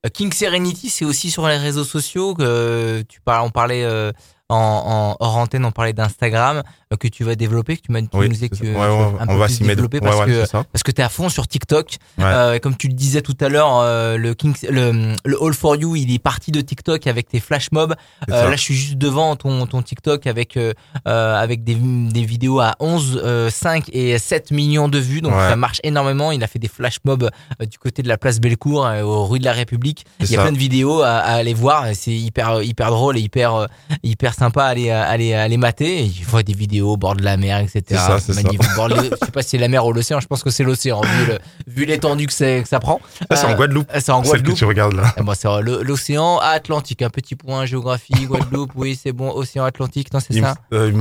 Euh, 0.06 0.08
King 0.08 0.32
Serenity, 0.32 0.88
c'est 0.88 1.04
aussi 1.04 1.30
sur 1.30 1.46
les 1.48 1.56
réseaux 1.56 1.84
sociaux 1.84 2.34
que 2.34 3.02
tu 3.08 3.20
parles, 3.20 3.44
on 3.44 3.50
parlait 3.50 3.84
euh, 3.84 4.12
en, 4.52 4.82
en 4.86 5.16
hors 5.20 5.36
antenne, 5.36 5.64
on 5.64 5.72
parlait 5.72 5.92
d'Instagram 5.92 6.62
euh, 6.92 6.96
que 6.96 7.08
tu 7.08 7.24
vas 7.24 7.34
développer, 7.34 7.76
que 7.76 7.82
tu 7.82 7.92
m'as 7.92 8.00
tu 8.02 8.08
Oui, 8.14 8.28
que 8.28 8.54
tu 8.54 8.64
Ouais, 8.64 8.72
ouais, 8.74 8.82
un 9.20 9.24
on 9.24 9.26
peu 9.26 9.34
va 9.36 9.48
s'y 9.48 9.62
développer 9.62 9.98
Ouais, 10.00 10.10
parce 10.10 10.26
que 10.26 10.62
parce 10.72 10.82
que 10.82 10.90
t'es 10.90 11.02
à 11.02 11.08
fond 11.08 11.28
sur 11.28 11.46
TikTok. 11.48 11.96
Euh, 12.20 12.58
comme 12.58 12.76
tu 12.76 12.88
le 12.88 12.94
disais 12.94 13.22
tout 13.22 13.36
à 13.40 13.48
l'heure, 13.48 13.78
euh, 13.78 14.16
le 14.16 14.34
King, 14.34 14.54
le, 14.68 15.14
le 15.24 15.42
All 15.42 15.54
for 15.54 15.76
You, 15.76 15.96
il 15.96 16.12
est 16.12 16.18
parti 16.18 16.50
de 16.52 16.60
TikTok 16.60 17.06
avec 17.06 17.28
tes 17.28 17.40
flash 17.40 17.72
mobs. 17.72 17.94
Euh, 18.30 18.50
là, 18.50 18.56
je 18.56 18.62
suis 18.62 18.74
juste 18.74 18.98
devant 18.98 19.36
ton, 19.36 19.66
ton 19.66 19.82
TikTok 19.82 20.26
avec 20.26 20.58
avec 21.04 21.64
des, 21.64 21.74
des 21.74 22.24
vidéos 22.24 22.60
à 22.60 22.74
11, 22.80 23.20
euh, 23.24 23.50
5 23.50 23.88
et 23.92 24.18
7 24.18 24.50
millions 24.50 24.88
de 24.88 24.98
vues. 24.98 25.20
Donc 25.20 25.32
ça 25.32 25.56
marche 25.56 25.80
énormément. 25.82 26.30
Il 26.32 26.42
a 26.44 26.46
fait 26.46 26.58
des 26.58 26.68
flash 26.68 26.98
mobs 27.04 27.30
du 27.60 27.78
côté 27.78 28.02
de 28.02 28.08
la 28.08 28.18
place 28.18 28.40
Bellecour, 28.40 28.86
aux 29.02 29.26
rues 29.26 29.38
de 29.38 29.44
la 29.44 29.52
République. 29.52 30.04
Il 30.20 30.30
y 30.30 30.34
a 30.34 30.36
ça. 30.36 30.42
plein 30.42 30.52
de 30.52 30.58
vidéos 30.58 31.02
à, 31.02 31.10
à 31.16 31.32
aller 31.34 31.54
voir. 31.54 31.86
C'est 31.94 32.12
hyper 32.12 32.62
hyper 32.62 32.90
drôle 32.90 33.16
et 33.16 33.20
hyper 33.20 33.68
hyper 34.02 34.34
sympa 34.42 34.64
à 34.64 34.68
aller 34.68 34.90
à 34.90 35.02
aller 35.08 35.34
à 35.34 35.42
aller 35.42 35.56
mater. 35.56 36.00
Et 36.00 36.04
il 36.04 36.24
voit 36.24 36.42
des 36.42 36.52
vidéos 36.54 36.92
au 36.92 36.96
bord 36.96 37.14
de 37.16 37.22
la 37.22 37.36
mer, 37.36 37.58
etc. 37.58 37.82
C'est 37.88 37.96
ça, 37.96 38.18
c'est 38.18 38.32
ça. 38.32 38.42
Bord 38.76 38.88
de- 38.88 38.96
je 38.96 39.24
sais 39.26 39.30
pas 39.32 39.42
si 39.42 39.50
c'est 39.50 39.58
la 39.58 39.68
mer 39.68 39.84
ou 39.86 39.92
l'océan. 39.92 40.20
Je 40.20 40.26
pense 40.26 40.42
que 40.42 40.50
c'est 40.50 40.64
l'océan 40.64 41.00
vu 41.00 41.26
le- 41.26 41.38
vu 41.66 41.84
l'étendue 41.84 42.26
que, 42.26 42.32
c'est- 42.32 42.62
que 42.62 42.68
ça 42.68 42.80
prend. 42.80 43.00
Ça, 43.30 43.36
c'est 43.36 43.46
Euh, 43.46 43.50
en 43.50 43.54
Guadeloupe. 43.54 43.88
C'est 43.98 44.10
en 44.10 44.22
Celle 44.24 44.32
que 44.32 44.36
Guadeloupe. 44.38 44.58
tu 44.58 44.64
regardes 44.64 44.94
là. 44.94 45.14
Bon, 45.18 45.32
c'est 45.34 45.48
le- 45.62 45.82
l'océan 45.82 46.38
Atlantique. 46.38 47.02
Un 47.02 47.10
petit 47.10 47.36
point 47.36 47.64
géographie 47.66 48.24
Guadeloupe. 48.26 48.72
Oui, 48.74 48.98
c'est 49.00 49.12
bon. 49.12 49.30
Océan 49.32 49.64
Atlantique. 49.64 50.12
Non, 50.12 50.20
c'est 50.20 50.34
Il 50.34 50.42
me- 50.42 50.46
ça? 50.48 50.54
euh, 50.72 50.92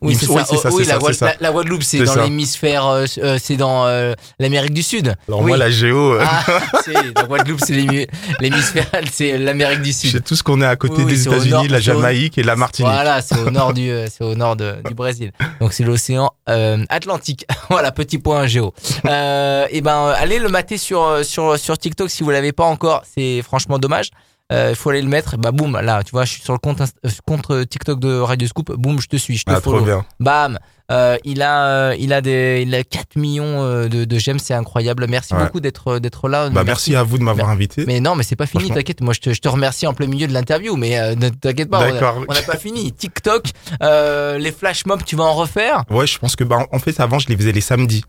Oui, 0.00 0.14
c'est 0.14 0.26
ça. 0.26 0.44
c'est 0.44 0.56
ça, 0.56 0.68
oui, 0.70 0.84
c'est 0.84 0.88
la, 0.88 0.94
ça, 0.94 0.98
Guad- 0.98 1.12
c'est 1.12 1.18
ça. 1.18 1.26
la- 1.26 1.36
la 1.40 1.50
Guadeloupe, 1.52 1.82
c'est 1.82 1.98
C'est 1.98 2.04
dans 2.04 2.22
l'hémisphère, 2.22 2.86
euh, 2.86 3.04
euh, 3.18 3.38
c'est 3.42 3.56
dans 3.56 3.86
euh, 3.86 4.14
l'Amérique 4.38 4.72
du 4.72 4.82
Sud. 4.82 5.14
Alors 5.28 5.40
oui. 5.40 5.48
moi, 5.48 5.56
la 5.56 5.70
géo, 5.70 6.14
euh, 6.14 6.24
Ah, 6.24 6.44
c'est 6.84 6.92
la 6.94 7.22
Guadeloupe, 7.24 7.60
c'est 7.64 7.74
l'hémi- 7.74 8.06
l'hémisphère, 8.40 8.86
c'est 9.12 9.36
l'Amérique 9.38 9.82
du 9.82 9.92
Sud. 9.92 10.22
tout 10.24 10.34
ce 10.34 10.42
qu'on 10.42 10.60
est 10.62 10.66
à 10.66 10.76
côté 10.76 11.04
des 11.04 11.16
c'est 11.16 11.28
États-Unis, 11.28 11.68
la 11.68 11.80
c'est 11.80 11.90
au- 11.90 11.94
Jamaïque 11.96 12.38
et 12.38 12.42
la 12.42 12.56
Martinique. 12.56 12.90
Voilà, 12.90 13.20
c'est 13.22 13.38
au 13.38 13.50
nord 13.50 13.74
du, 13.74 13.90
euh, 13.90 14.06
c'est 14.10 14.24
au 14.24 14.34
nord 14.34 14.56
de- 14.56 14.76
du 14.86 14.94
Brésil. 14.94 15.32
Donc 15.60 15.72
c'est 15.72 15.84
l'océan 15.84 16.30
euh, 16.48 16.84
Atlantique. 16.88 17.44
voilà, 17.70 17.92
petit 17.92 18.18
point 18.18 18.46
géo. 18.46 18.72
Euh, 19.04 19.66
et 19.70 19.80
ben, 19.82 19.96
euh, 20.08 20.14
allez 20.16 20.38
le 20.38 20.48
mater 20.48 20.78
sur 20.78 21.24
sur 21.24 21.58
sur 21.58 21.76
TikTok 21.78 22.10
si 22.10 22.22
vous 22.22 22.30
l'avez 22.30 22.52
pas 22.52 22.64
encore. 22.64 23.02
C'est 23.16 23.42
franchement 23.42 23.78
dommage. 23.78 24.10
Euh, 24.52 24.68
Il 24.70 24.76
faut 24.76 24.90
aller 24.90 25.02
le 25.02 25.08
mettre. 25.08 25.36
Bah 25.36 25.50
boum, 25.50 25.78
là, 25.80 26.02
tu 26.04 26.12
vois, 26.12 26.24
je 26.24 26.32
suis 26.32 26.42
sur 26.42 26.52
le 26.52 26.58
compte 26.60 26.80
euh, 26.80 27.10
compte 27.26 27.50
euh, 27.50 27.64
TikTok 27.64 27.98
de 27.98 28.18
Radio 28.20 28.46
Scoop. 28.46 28.72
Boum, 28.76 29.00
je 29.00 29.08
te 29.08 29.16
suis, 29.16 29.36
je 29.36 29.44
te 29.44 29.50
Ah, 29.50 29.60
trop 29.60 29.72
follow. 29.72 29.84
bien. 29.84 30.04
Bam. 30.20 30.58
Euh, 30.92 31.16
il 31.24 31.42
a 31.42 31.66
euh, 31.66 31.96
il 31.98 32.12
a 32.12 32.20
des 32.20 32.62
il 32.64 32.72
a 32.72 32.84
4 32.84 33.16
millions 33.16 33.64
euh, 33.64 33.88
de, 33.88 34.04
de 34.04 34.18
j'aime, 34.18 34.38
c'est 34.38 34.54
incroyable. 34.54 35.06
Merci 35.08 35.34
Ouais. 35.34 35.42
beaucoup 35.44 35.58
d'être 35.58 35.98
d'être 35.98 36.28
là. 36.28 36.48
Bah, 36.50 36.62
merci 36.64 36.94
à 36.94 37.02
vous 37.02 37.18
de 37.18 37.24
m'avoir 37.24 37.48
invité. 37.50 37.82
Mais 37.88 37.98
non, 37.98 38.14
mais 38.14 38.22
c'est 38.22 38.36
pas 38.36 38.46
fini, 38.46 38.70
t'inquiète. 38.70 39.00
Moi, 39.00 39.12
je 39.12 39.18
te, 39.20 39.32
je 39.32 39.40
te 39.40 39.48
remercie 39.48 39.88
en 39.88 39.94
plein 39.94 40.06
milieu 40.06 40.28
de 40.28 40.32
l'interview, 40.32 40.76
mais 40.76 41.16
ne 41.16 41.28
t'inquiète 41.28 41.68
pas, 41.70 41.88
on 42.28 42.32
n'a 42.32 42.42
pas 42.42 42.56
fini. 42.56 42.92
TikTok, 42.92 43.46
les 43.80 44.52
flash 44.52 44.86
mobs, 44.86 45.02
tu 45.04 45.16
vas 45.16 45.24
en 45.24 45.34
refaire? 45.34 45.82
Ouais, 45.90 46.06
je 46.06 46.18
pense 46.20 46.36
que 46.36 46.44
bah, 46.44 46.64
en 46.70 46.78
fait 46.78 47.00
avant 47.00 47.18
je 47.18 47.28
les 47.28 47.36
faisais 47.36 47.50
les 47.52 47.60
samedis. 47.60 48.04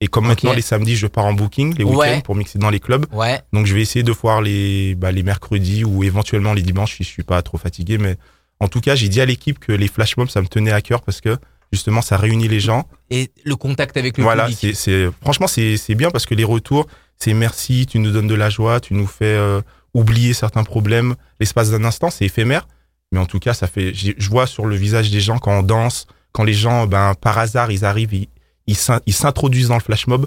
Et 0.00 0.06
comme 0.06 0.26
maintenant 0.28 0.52
les 0.52 0.62
samedis 0.62 0.94
je 0.96 1.06
pars 1.08 1.24
en 1.24 1.32
booking 1.32 1.74
les 1.76 1.84
Ouais. 1.84 1.96
week-ends 2.10 2.20
pour 2.20 2.36
mixer 2.36 2.58
dans 2.58 2.70
les 2.70 2.78
clubs, 2.80 3.06
Ouais. 3.12 3.40
donc 3.52 3.66
je 3.66 3.74
vais 3.74 3.80
essayer 3.82 4.04
de 4.04 4.12
voir 4.12 4.40
les 4.42 4.94
bah, 4.94 5.10
les 5.10 5.22
mercredis 5.24 5.84
ou 5.84 6.04
éventuellement 6.04 6.52
les 6.54 6.62
dimanches 6.62 6.96
si 6.96 7.04
je 7.04 7.08
suis 7.08 7.24
pas 7.24 7.42
trop 7.42 7.58
fatigué. 7.58 7.98
Mais 7.98 8.16
en 8.60 8.68
tout 8.68 8.80
cas 8.80 8.94
j'ai 8.94 9.08
dit 9.08 9.20
à 9.20 9.26
l'équipe 9.26 9.58
que 9.58 9.72
les 9.72 9.88
flash 9.88 10.16
mobs 10.16 10.28
ça 10.28 10.40
me 10.40 10.46
tenait 10.46 10.70
à 10.72 10.80
cœur 10.82 11.02
parce 11.02 11.20
que 11.20 11.36
justement 11.72 12.00
ça 12.00 12.16
réunit 12.16 12.46
les 12.48 12.60
gens. 12.60 12.86
Et 13.10 13.30
le 13.44 13.56
contact 13.56 13.96
avec 13.96 14.16
le 14.18 14.22
voilà, 14.22 14.46
public. 14.48 14.76
c'est 14.76 15.08
franchement 15.20 15.48
c'est 15.48 15.94
bien 15.96 16.10
parce 16.12 16.26
que 16.26 16.34
les 16.34 16.44
retours 16.44 16.86
c'est 17.16 17.34
merci, 17.34 17.86
tu 17.86 17.98
nous 17.98 18.12
donnes 18.12 18.28
de 18.28 18.34
la 18.36 18.50
joie, 18.50 18.78
tu 18.78 18.94
nous 18.94 19.08
fais 19.08 19.24
euh, 19.24 19.60
oublier 19.94 20.32
certains 20.32 20.62
problèmes 20.62 21.16
l'espace 21.40 21.72
d'un 21.72 21.82
instant, 21.84 22.10
c'est 22.10 22.24
éphémère. 22.24 22.68
Mais 23.10 23.18
en 23.18 23.26
tout 23.26 23.38
cas, 23.40 23.54
ça 23.54 23.66
fait, 23.66 23.92
je 23.94 24.28
vois 24.28 24.46
sur 24.46 24.66
le 24.66 24.76
visage 24.76 25.10
des 25.10 25.18
gens 25.20 25.38
quand 25.38 25.58
on 25.58 25.62
danse, 25.62 26.06
quand 26.32 26.44
les 26.44 26.52
gens, 26.52 26.86
ben, 26.86 27.14
par 27.14 27.38
hasard, 27.38 27.72
ils 27.72 27.86
arrivent, 27.86 28.12
ils, 28.12 28.28
ils 28.68 28.76
s'in- 28.76 29.00
ils 29.06 29.12
s'introduisent 29.12 29.68
dans 29.68 29.74
le 29.74 29.80
flash 29.80 30.06
mob. 30.06 30.26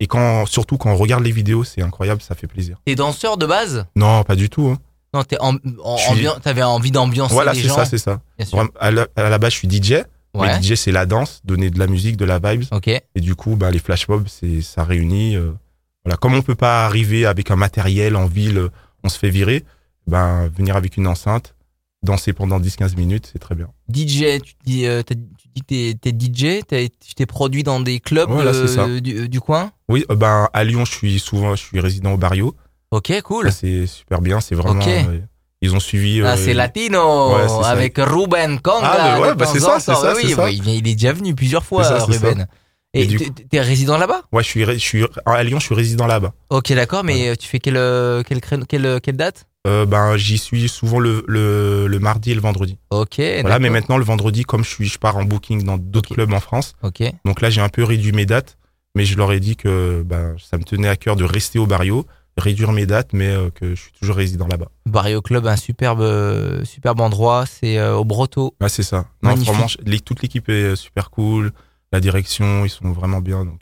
Et 0.00 0.06
quand, 0.06 0.46
surtout 0.46 0.76
quand 0.78 0.90
on 0.92 0.96
regarde 0.96 1.24
les 1.24 1.32
vidéos, 1.32 1.64
c'est 1.64 1.82
incroyable, 1.82 2.22
ça 2.22 2.36
fait 2.36 2.46
plaisir. 2.46 2.76
T'es 2.84 2.94
danseur 2.94 3.36
de 3.36 3.46
base? 3.46 3.84
Non, 3.96 4.22
pas 4.22 4.36
du 4.36 4.48
tout. 4.48 4.68
hein. 4.68 4.78
Non, 5.12 5.24
t'es 5.24 5.36
en, 5.40 5.54
suis- 5.96 6.28
t'avais 6.42 6.62
envie 6.62 6.92
d'ambiancer 6.92 7.34
Voilà, 7.34 7.52
les 7.54 7.62
c'est 7.62 7.68
gens. 7.68 7.74
ça, 7.74 7.84
c'est 7.86 7.98
ça. 7.98 8.20
À 8.78 8.90
la, 8.92 9.08
à 9.16 9.28
la 9.28 9.38
base, 9.38 9.54
je 9.54 9.58
suis 9.58 9.68
DJ. 9.68 10.04
Ouais. 10.34 10.46
Mais 10.46 10.62
DJ, 10.62 10.74
c'est 10.76 10.92
la 10.92 11.06
danse, 11.06 11.40
donner 11.44 11.70
de 11.70 11.78
la 11.78 11.86
musique, 11.88 12.16
de 12.16 12.24
la 12.26 12.38
vibes. 12.38 12.64
Et 13.14 13.20
du 13.20 13.34
coup, 13.34 13.56
ben, 13.56 13.70
les 13.70 13.78
flash 13.80 14.06
mobs, 14.06 14.28
c'est, 14.28 14.60
ça 14.60 14.84
réunit. 14.84 15.34
euh, 15.36 15.50
voilà. 16.04 16.16
Comme 16.18 16.34
on 16.34 16.42
peut 16.42 16.54
pas 16.54 16.84
arriver 16.84 17.26
avec 17.26 17.50
un 17.50 17.56
matériel 17.56 18.14
en 18.14 18.26
ville, 18.26 18.58
euh, 18.58 18.68
on 19.02 19.08
se 19.08 19.18
fait 19.18 19.30
virer, 19.30 19.64
ben, 20.06 20.48
venir 20.56 20.76
avec 20.76 20.96
une 20.98 21.06
enceinte, 21.08 21.54
danser 22.02 22.32
pendant 22.32 22.60
10-15 22.60 22.96
minutes, 22.96 23.30
c'est 23.32 23.38
très 23.38 23.54
bien. 23.54 23.68
DJ, 23.92 24.40
tu 24.42 24.54
dis, 24.64 24.86
euh, 24.86 25.02
tu 25.06 25.14
dis 25.54 25.62
que 25.62 25.92
t'es, 25.94 26.12
DJ, 26.12 26.62
tu 27.00 27.14
t'es 27.14 27.26
produit 27.26 27.62
dans 27.62 27.80
des 27.80 28.00
clubs 28.00 28.30
Voilà, 28.30 28.52
euh, 28.52 29.00
du, 29.00 29.28
du 29.28 29.40
coin? 29.40 29.72
Oui, 29.88 30.04
euh, 30.10 30.14
ben, 30.14 30.48
à 30.52 30.64
Lyon, 30.64 30.84
je 30.84 30.92
suis 30.92 31.18
souvent, 31.18 31.56
je 31.56 31.62
suis 31.62 31.80
résident 31.80 32.12
au 32.12 32.16
Barrio. 32.16 32.54
Ok, 32.90 33.12
cool. 33.22 33.52
C'est 33.52 33.86
super 33.86 34.20
bien. 34.20 34.40
C'est 34.40 34.54
vraiment, 34.54 34.80
Ok. 34.80 34.88
euh, 34.88 35.20
Ils 35.60 35.74
ont 35.74 35.80
suivi. 35.80 36.22
Ah, 36.22 36.36
c'est 36.36 36.54
Latino 36.54 37.34
ouais, 37.34 37.48
c'est 37.48 37.62
ça. 37.64 37.70
avec 37.70 37.96
Ruben 37.98 38.60
Conga. 38.60 38.80
Ah, 38.82 39.14
mais 39.16 39.20
ouais, 39.20 39.34
bah, 39.34 39.46
c'est 39.46 39.60
ça, 39.60 39.80
c'est 39.80 39.94
ça, 39.94 40.14
Oui, 40.14 40.22
c'est 40.28 40.34
ça. 40.36 40.44
oui, 40.44 40.62
il, 40.64 40.88
est 40.88 40.94
déjà 40.94 41.12
venu 41.12 41.34
plusieurs 41.34 41.64
fois, 41.64 41.84
ça, 41.84 42.04
Ruben. 42.04 42.46
Et, 42.94 43.02
Et 43.02 43.06
du 43.06 43.18
t'es- 43.18 43.30
t'es 43.44 43.60
résident 43.60 43.98
là-bas? 43.98 44.22
Ouais, 44.32 44.42
je 44.42 44.48
suis, 44.48 44.64
je 44.64 44.78
suis 44.78 45.04
à 45.26 45.44
Lyon, 45.44 45.58
je 45.58 45.66
suis 45.66 45.74
résident 45.74 46.06
là-bas. 46.06 46.32
Ok, 46.48 46.72
d'accord, 46.72 47.04
mais 47.04 47.36
tu 47.36 47.46
fais 47.46 47.58
quelle, 47.58 47.74
quelle, 48.24 48.40
quelle, 48.66 49.00
quelle 49.02 49.16
date? 49.16 49.47
Euh, 49.66 49.84
ben, 49.86 50.16
j'y 50.16 50.38
suis 50.38 50.68
souvent 50.68 50.98
le, 50.98 51.24
le, 51.26 51.86
le 51.88 51.98
mardi 51.98 52.30
et 52.30 52.34
le 52.34 52.40
vendredi. 52.40 52.78
Ok, 52.90 53.16
Voilà, 53.40 53.58
mais 53.58 53.70
maintenant 53.70 53.98
le 53.98 54.04
vendredi, 54.04 54.44
comme 54.44 54.64
je 54.64 54.70
suis, 54.70 54.86
je 54.86 54.98
pars 54.98 55.16
en 55.16 55.24
booking 55.24 55.64
dans 55.64 55.76
d'autres 55.78 56.14
clubs 56.14 56.32
en 56.32 56.40
France. 56.40 56.74
Ok. 56.82 57.02
Donc 57.24 57.40
là, 57.40 57.50
j'ai 57.50 57.60
un 57.60 57.68
peu 57.68 57.84
réduit 57.84 58.12
mes 58.12 58.24
dates, 58.24 58.56
mais 58.94 59.04
je 59.04 59.16
leur 59.18 59.32
ai 59.32 59.40
dit 59.40 59.56
que 59.56 60.02
ben, 60.06 60.36
ça 60.38 60.56
me 60.58 60.62
tenait 60.64 60.88
à 60.88 60.96
cœur 60.96 61.16
de 61.16 61.24
rester 61.24 61.58
au 61.58 61.66
barrio, 61.66 62.06
réduire 62.38 62.70
mes 62.72 62.86
dates, 62.86 63.12
mais 63.12 63.26
euh, 63.28 63.50
que 63.50 63.74
je 63.74 63.80
suis 63.82 63.92
toujours 63.92 64.16
résident 64.16 64.46
là-bas. 64.46 64.68
Barrio 64.86 65.20
Club, 65.20 65.46
un 65.46 65.56
superbe, 65.56 66.00
euh, 66.00 66.64
superbe 66.64 67.00
endroit. 67.00 67.44
C'est 67.44 67.78
euh, 67.78 67.96
au 67.96 68.04
Broto. 68.04 68.54
Ouais, 68.60 68.68
c'est 68.68 68.84
ça. 68.84 69.06
Non, 69.22 69.30
Magnifique. 69.30 69.48
vraiment, 69.52 69.66
je- 69.68 69.78
les- 69.84 70.00
toute 70.00 70.22
l'équipe 70.22 70.48
est 70.48 70.76
super 70.76 71.10
cool. 71.10 71.50
La 71.92 72.00
direction, 72.00 72.64
ils 72.64 72.70
sont 72.70 72.92
vraiment 72.92 73.20
bien. 73.20 73.44
Donc, 73.44 73.60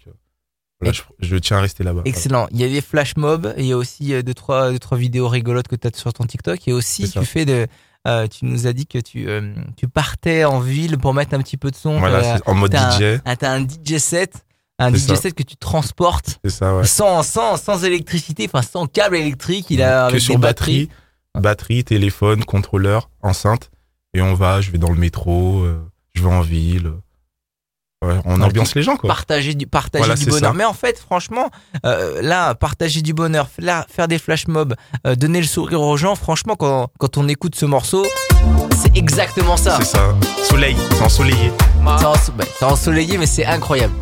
je, 0.82 1.02
je 1.20 1.36
tiens 1.36 1.58
à 1.58 1.60
rester 1.60 1.84
là-bas. 1.84 2.02
Excellent. 2.04 2.46
Il 2.50 2.60
y 2.60 2.64
a 2.64 2.68
des 2.68 2.80
flash 2.80 3.16
mobs. 3.16 3.54
Il 3.56 3.64
y 3.66 3.72
a 3.72 3.76
aussi 3.76 4.12
euh, 4.14 4.22
deux 4.22 4.34
trois, 4.34 4.70
deux, 4.70 4.78
trois 4.78 4.98
vidéos 4.98 5.28
rigolotes 5.28 5.68
que 5.68 5.76
tu 5.76 5.86
as 5.86 5.96
sur 5.96 6.12
ton 6.12 6.24
TikTok. 6.24 6.66
Et 6.68 6.72
aussi, 6.72 7.10
tu 7.10 7.24
fais 7.24 7.44
de. 7.44 7.66
euh, 8.06 8.26
tu 8.28 8.44
nous 8.44 8.66
as 8.66 8.72
dit 8.72 8.86
que 8.86 8.98
tu, 8.98 9.28
euh, 9.28 9.54
tu 9.76 9.88
partais 9.88 10.44
en 10.44 10.60
ville 10.60 10.98
pour 10.98 11.14
mettre 11.14 11.34
un 11.34 11.38
petit 11.40 11.56
peu 11.56 11.70
de 11.70 11.76
son. 11.76 11.98
Voilà, 11.98 12.36
Euh, 12.36 12.38
en 12.46 12.54
mode 12.54 12.72
DJ. 12.74 13.20
Ah, 13.24 13.36
t'as 13.36 13.52
un 13.52 13.62
DJ 13.62 13.98
set, 13.98 14.44
un 14.78 14.92
DJ 14.92 14.98
ça. 14.98 15.16
set 15.16 15.34
que 15.34 15.42
tu 15.42 15.56
transportes 15.56 16.38
C'est 16.44 16.50
ça, 16.50 16.76
ouais. 16.76 16.84
sans, 16.84 17.22
sans, 17.22 17.56
sans 17.56 17.82
électricité, 17.84 18.48
enfin 18.52 18.62
sans 18.62 18.86
câble 18.86 19.16
électrique. 19.16 19.66
Il 19.70 19.82
a 19.82 20.06
que 20.06 20.10
avec 20.10 20.20
sur 20.20 20.34
des 20.34 20.40
batterie, 20.40 20.88
batterie, 21.34 21.84
téléphone, 21.84 22.44
contrôleur, 22.44 23.08
enceinte. 23.22 23.70
Et 24.14 24.20
on 24.22 24.34
va, 24.34 24.60
je 24.60 24.70
vais 24.70 24.78
dans 24.78 24.90
le 24.92 24.98
métro, 24.98 25.66
je 26.14 26.22
vais 26.22 26.28
en 26.28 26.40
ville. 26.42 26.92
On 28.24 28.40
ambiance 28.40 28.74
les 28.74 28.82
gens, 28.82 28.96
quoi. 28.96 29.08
Partager 29.08 29.54
du, 29.54 29.66
partager 29.66 30.00
Voilà, 30.04 30.14
du 30.14 30.24
c'est 30.24 30.30
bonheur. 30.30 30.50
ça. 30.52 30.56
Mais 30.56 30.64
en 30.64 30.72
fait, 30.72 30.98
franchement, 30.98 31.50
euh, 31.84 32.20
là, 32.22 32.54
partager 32.54 33.02
du 33.02 33.12
bonheur, 33.14 33.48
là, 33.58 33.86
faire 33.88 34.08
des 34.08 34.18
flash 34.18 34.46
mobs, 34.48 34.74
euh, 35.06 35.14
donner 35.14 35.40
le 35.40 35.46
sourire 35.46 35.80
aux 35.80 35.96
gens, 35.96 36.14
franchement, 36.14 36.56
quand, 36.56 36.88
quand 36.98 37.16
on 37.18 37.28
écoute 37.28 37.54
ce 37.54 37.66
morceau, 37.66 38.06
c'est 38.76 38.96
exactement 38.96 39.56
ça. 39.56 39.76
C'est 39.78 39.96
ça. 39.96 40.14
Soleil, 40.44 40.76
c'est 40.92 41.02
ensoleillé. 41.02 41.52
Enso- 41.86 42.32
bah, 42.36 42.44
ensoleillé, 42.62 43.16
mais 43.18 43.26
c'est 43.26 43.46
incroyable. 43.46 43.94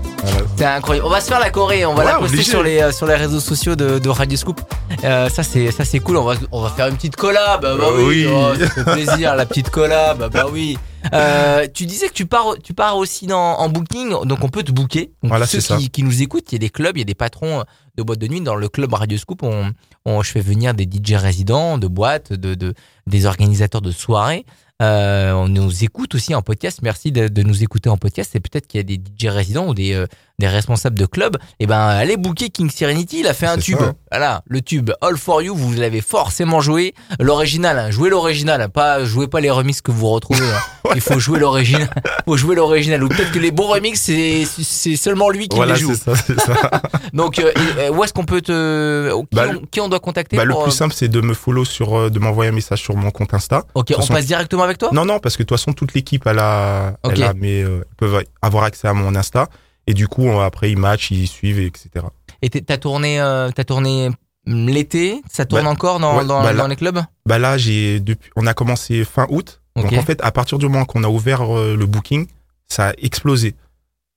C'est 0.57 0.65
incroyable. 0.65 1.07
On 1.07 1.11
va 1.11 1.21
se 1.21 1.29
faire 1.29 1.39
la 1.41 1.51
Corée, 1.51 1.85
on 1.85 1.93
va 1.95 1.99
Ouais, 2.01 2.05
la 2.13 2.19
poster 2.19 2.35
obligé. 2.37 2.51
sur 2.51 2.63
les, 2.63 2.81
euh, 2.81 2.93
sur 2.93 3.07
les 3.07 3.15
réseaux 3.15 3.41
sociaux 3.41 3.77
de, 3.77 3.99
de 3.99 4.09
Radio 4.09 4.39
Scoop. 4.39 4.61
Euh, 5.05 5.29
ça, 5.29 5.43
c'est, 5.43 5.71
ça, 5.71 5.85
c'est 5.85 5.99
cool. 5.99 6.17
On 6.17 6.25
va, 6.25 6.35
on 6.51 6.63
va 6.63 6.71
faire 6.71 6.87
une 6.87 6.97
petite 6.97 7.17
collab. 7.17 7.61
Bah, 7.61 7.75
bah 7.79 7.85
Euh, 7.91 8.07
oui, 8.09 8.27
oui. 8.27 8.33
oh, 8.33 8.55
ça 8.59 8.69
fait 8.71 8.85
plaisir, 8.85 9.37
la 9.37 9.45
petite 9.45 9.69
collab. 9.69 10.19
Bah, 10.19 10.29
bah 10.31 10.47
oui. 10.51 10.79
Euh, 11.13 11.67
tu 11.75 11.85
disais 11.85 12.09
que 12.09 12.15
tu 12.15 12.25
pars, 12.25 12.55
tu 12.63 12.73
pars 12.73 12.97
aussi 12.97 13.27
dans, 13.27 13.37
en 13.59 13.69
booking, 13.69 14.25
donc 14.25 14.39
on 14.43 14.49
peut 14.49 14.63
te 14.63 14.73
booker. 14.73 15.11
Donc 15.23 15.29
Voilà, 15.31 15.47
ceux 15.47 15.59
qui, 15.61 15.91
qui 15.91 16.03
nous 16.03 16.23
écoutent, 16.23 16.51
il 16.53 16.55
y 16.55 16.57
a 16.57 16.61
des 16.61 16.71
clubs, 16.71 16.97
il 16.97 17.01
y 17.01 17.03
a 17.03 17.05
des 17.05 17.15
patrons 17.15 17.63
de 17.99 18.03
boîtes 18.03 18.19
de 18.21 18.27
nuit. 18.29 18.41
Dans 18.41 18.55
le 18.57 18.69
club 18.71 18.95
Radio 18.95 19.19
Scoop, 19.19 19.43
on, 19.43 19.73
on, 20.07 20.23
je 20.23 20.31
fais 20.31 20.41
venir 20.41 20.73
des 20.73 20.85
DJ 20.85 21.15
résidents, 21.17 21.77
de 21.77 21.87
boîtes, 21.89 22.33
de, 22.33 22.55
de, 22.55 22.73
des 23.07 23.27
organisateurs 23.27 23.83
de 23.83 23.91
soirées. 23.93 24.47
Euh, 24.83 25.33
on 25.33 25.49
nous 25.49 25.85
écoute 25.85 26.15
aussi 26.15 26.35
en 26.35 26.43
podcast. 26.43 26.81
Merci 26.83 27.13
de, 27.13 27.29
de 27.29 27.43
nous 27.43 27.63
écouter 27.63 27.89
en 27.89 27.97
podcast. 27.97 28.35
Et 28.35 28.41
peut-être 28.41 28.67
qu'il 28.67 28.79
y 28.79 28.81
a 28.81 28.85
des 28.85 28.97
DJ 28.97 29.27
résidents 29.27 29.69
ou 29.69 29.75
des, 29.75 29.93
euh, 29.93 30.07
des 30.39 30.49
responsables 30.49 30.99
de 30.99 31.07
club. 31.07 31.37
Et 31.61 31.67
ben, 31.67 31.79
allez 31.79 32.17
booker 32.17 32.51
King 32.51 32.71
Serenity. 32.71 33.21
Il 33.21 33.27
a 33.27 33.35
fait 33.35 33.47
un 33.47 33.57
tube. 33.57 33.79
ça. 33.79 33.93
Voilà, 34.11 34.43
le 34.47 34.61
tube 34.63 34.91
All 35.01 35.17
for 35.17 35.43
You. 35.43 35.55
Vous 35.55 35.73
l'avez 35.75 36.01
forcément 36.01 36.61
joué. 36.61 36.95
L'original, 37.21 37.79
hein. 37.79 37.91
jouez 37.91 38.11
l'original. 38.11 38.61
hein. 38.61 38.69
Pas 38.69 39.05
jouez 39.05 39.29
pas 39.29 39.41
les 39.41 39.51
remixes 39.51 39.81
que 39.81 39.91
vous 39.93 40.09
retrouvez. 40.09 40.41
hein. 40.47 40.91
Il 40.95 41.01
faut 41.01 41.19
jouer 41.19 41.39
l'original. 41.39 41.89
faut 42.27 42.37
jouer 42.37 42.55
l'original. 42.57 43.03
Ou 43.05 43.09
peut-être 43.09 43.33
que 43.33 43.39
les 43.39 43.51
bons 43.51 43.69
remixes, 43.69 44.01
c'est 44.03 44.45
c'est 44.45 44.97
seulement 44.97 45.31
lui 45.31 45.49
qui 45.49 45.57
Voilà, 45.57 45.75
les 45.75 45.81
joue. 45.81 45.95
ça, 45.95 46.15
ça. 46.17 46.71
Donc, 47.13 47.39
euh, 47.39 47.53
euh, 47.79 47.91
où 47.91 48.03
est-ce 48.05 48.13
qu'on 48.13 48.25
peut 48.25 48.41
te, 48.43 49.11
qui, 49.23 49.27
Bah, 49.33 49.47
on, 49.51 49.67
qui 49.67 49.81
on 49.81 49.89
doit 49.89 50.01
contacter 50.01 50.37
Bah, 50.37 50.45
le 50.45 50.55
plus 50.55 50.69
euh, 50.69 50.71
simple, 50.71 50.95
c'est 50.97 51.09
de 51.09 51.21
me 51.21 51.33
follow 51.35 51.65
sur, 51.65 52.11
de 52.11 52.19
m'envoyer 52.19 52.51
un 52.51 52.55
message 52.55 52.81
sur 52.83 52.97
mon 52.97 53.11
compte 53.11 53.33
Insta. 53.35 53.63
Ok, 53.75 53.89
on 53.93 54.01
façon- 54.01 54.13
passe 54.15 54.27
directement 54.27 54.63
avec 54.65 54.79
toi? 54.79 54.91
Non, 54.93 55.05
non, 55.05 55.19
parce 55.21 55.37
que 55.37 55.43
de 55.43 55.49
toute 55.49 55.59
façon, 55.59 55.73
toute 55.73 55.95
l'équipe, 55.95 56.27
elle 56.27 56.39
a, 56.41 56.95
Ok. 57.03 57.13
elle 57.15 57.23
a 57.23 57.35
mes, 57.35 57.63
euh, 57.63 57.85
peuvent 57.97 58.23
avoir 58.43 58.65
accès 58.65 58.89
à 58.89 58.93
mon 58.93 59.15
Insta. 59.15 59.49
Et 59.87 59.95
du 59.95 60.09
coup, 60.09 60.23
on- 60.25 60.41
après, 60.41 60.71
ils 60.71 60.79
matchent, 60.79 61.11
ils 61.11 61.27
suivent, 61.29 61.59
et 61.59 61.67
etc. 61.67 62.07
Et 62.43 62.51
t'as 62.51 62.79
tourné, 62.79 63.21
euh, 63.21 63.51
tourné 63.51 64.09
hum, 64.47 64.69
l'été? 64.69 65.21
Ça 65.31 65.45
tourne 65.45 65.65
Bah, 65.65 65.71
encore 65.71 66.01
dans, 66.01 66.19
ouais, 66.19 66.25
dans, 66.25 66.43
bah 66.43 66.53
là- 66.53 66.59
dans 66.63 66.67
les 66.69 66.77
clubs? 66.77 67.01
Bah 67.27 67.39
là, 67.39 67.57
j'ai 67.59 68.01
depuis, 68.01 68.31
on 68.37 68.47
a 68.47 68.55
commencé 68.55 69.05
fin 69.05 69.27
août. 69.31 69.61
Ok. 69.77 69.85
Donc 69.91 69.99
en 69.99 70.03
fait, 70.03 70.21
à 70.23 70.31
partir 70.31 70.59
du 70.59 70.67
moment 70.69 70.85
qu'on 70.85 71.05
a 71.05 71.09
ouvert 71.09 71.43
euh, 71.57 71.77
le 71.77 71.87
booking, 71.87 72.27
ça 72.69 72.89
a 72.89 72.93
explosé. 72.99 73.55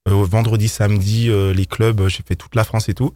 Euh, 0.08 0.24
vendredi, 0.24 0.68
samedi, 0.70 1.30
euh, 1.30 1.54
les 1.54 1.66
clubs, 1.66 2.08
j'ai 2.08 2.24
fait 2.26 2.36
toute 2.36 2.56
la 2.56 2.64
France 2.64 2.88
et 2.90 2.94
tout. 2.94 3.14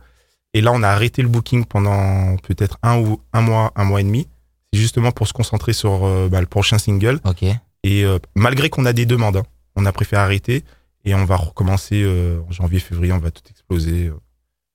Et 0.54 0.60
là, 0.62 0.72
on 0.74 0.84
a 0.84 0.90
arrêté 0.90 1.22
le 1.22 1.30
booking 1.30 1.64
pendant 1.66 2.36
peut-être 2.44 2.78
un 2.84 3.00
ou 3.00 3.22
un 3.32 3.42
mois, 3.42 3.72
un 3.76 3.86
mois 3.86 4.02
et 4.02 4.04
demi. 4.04 4.28
C'est 4.74 4.80
justement 4.80 5.12
pour 5.12 5.28
se 5.28 5.34
concentrer 5.34 5.72
sur 5.74 6.04
euh, 6.06 6.28
bah, 6.30 6.42
le 6.42 6.48
prochain 6.48 6.78
single. 6.78 7.20
Ok. 7.26 7.44
Et 7.84 8.06
malgré 8.36 8.70
qu'on 8.70 8.86
a 8.86 8.94
des 8.94 9.06
demandes, 9.06 9.38
hein, 9.38 9.44
on 9.76 9.86
a 9.86 9.92
préféré 9.92 10.22
arrêter 10.22 10.64
et 11.06 11.14
on 11.16 11.26
va 11.26 11.36
recommencer 11.36 12.02
euh, 12.04 12.40
en 12.48 12.52
janvier, 12.52 12.80
février, 12.80 13.14
on 13.14 13.20
va 13.20 13.32
tout 13.32 13.44
exploser. 13.50 14.08
euh. 14.08 14.14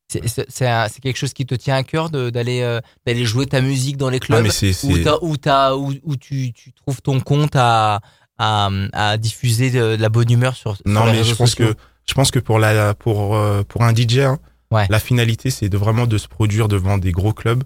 C'est- 0.08 1.00
quelque 1.00 1.16
chose 1.16 1.32
qui 1.32 1.46
te 1.46 1.54
tient 1.56 1.74
à 1.76 1.82
cœur 1.82 2.10
d'aller 2.10 2.60
euh, 2.62 2.80
d'aller 3.06 3.24
jouer 3.24 3.46
ta 3.46 3.60
musique 3.60 3.96
dans 3.96 4.08
les 4.08 4.20
clubs 4.20 4.38
Ah, 4.38 4.42
mais 4.42 4.50
c'est, 4.50 4.72
où, 4.84 4.92
où, 5.22 5.34
où, 5.34 5.92
où 6.04 6.16
tu, 6.16 6.52
tu 6.52 6.72
trouves 6.72 7.02
ton 7.02 7.18
compte 7.20 7.56
à, 7.56 8.00
à, 8.38 8.70
à 8.92 9.16
diffuser 9.16 9.70
de, 9.70 9.96
de 9.96 10.00
la 10.02 10.08
bonne 10.08 10.30
humeur 10.30 10.54
sur, 10.54 10.76
sur 10.76 10.86
non, 10.86 11.06
les 11.06 11.12
mais 11.12 11.18
réseaux 11.18 11.30
je 11.30 11.34
pense 11.34 11.50
sociaux? 11.50 11.72
que 11.74 11.78
je 12.08 12.14
pense 12.14 12.30
que 12.30 12.38
pour 12.38 12.60
la 12.60 12.94
pour 12.94 13.34
euh, 13.34 13.62
pour 13.64 13.82
un 13.82 13.92
DJ, 13.94 14.18
hein, 14.18 14.38
Ouais. 14.72 14.86
la 14.90 14.98
finalité 14.98 15.50
c'est 15.50 15.68
de 15.68 15.76
vraiment 15.78 16.06
de 16.08 16.18
se 16.18 16.26
produire 16.26 16.66
devant 16.66 16.98
des 16.98 17.12
gros 17.12 17.32
clubs 17.32 17.62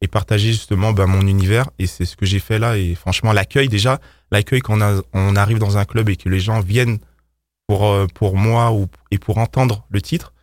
et 0.00 0.08
partager 0.08 0.48
justement 0.50 0.92
bah, 0.92 1.06
mon 1.06 1.20
univers 1.26 1.70
et 1.78 1.86
c'est 1.86 2.04
ce 2.04 2.16
que 2.16 2.26
j'ai 2.26 2.40
fait 2.40 2.58
là 2.58 2.76
et 2.76 2.96
franchement 2.96 3.32
l'accueil 3.32 3.68
déjà 3.68 4.00
l'accueil 4.32 4.60
quand 4.60 4.76
on, 4.76 4.80
a- 4.80 5.00
on 5.12 5.36
arrive 5.36 5.58
dans 5.58 5.76
un 5.78 5.84
club 5.84 6.08
et 6.08 6.16
que 6.16 6.28
les 6.28 6.40
gens 6.40 6.58
viennent 6.58 6.98
pour 7.70 7.86
euh, 7.86 8.08
pour 8.12 8.36
moi 8.36 8.72
ou 8.72 8.88
et 9.12 9.18
pour 9.18 9.38
entendre 9.38 9.86
le 9.90 10.02
titre 10.02 10.34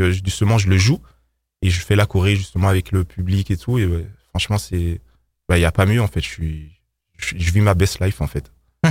que 0.00 0.10
justement 0.10 0.58
je 0.58 0.68
le 0.68 0.78
joue 0.78 0.98
et 1.62 1.70
je 1.70 1.80
fais 1.80 1.94
la 1.94 2.06
choré 2.06 2.34
justement 2.34 2.66
avec 2.66 2.90
le 2.90 3.04
public 3.04 3.52
et 3.52 3.56
tout 3.56 3.78
et 3.78 3.86
ouais, 3.86 4.04
franchement 4.30 4.58
c'est 4.58 5.00
bah 5.48 5.58
il 5.58 5.60
y 5.60 5.64
a 5.64 5.70
pas 5.70 5.86
mieux 5.86 6.02
en 6.02 6.08
fait 6.08 6.20
je 6.20 6.26
suis 6.28 6.72
je, 7.18 7.36
je 7.38 7.52
vis 7.52 7.60
ma 7.60 7.74
best 7.74 8.00
life 8.00 8.20
en 8.20 8.26
fait 8.26 8.50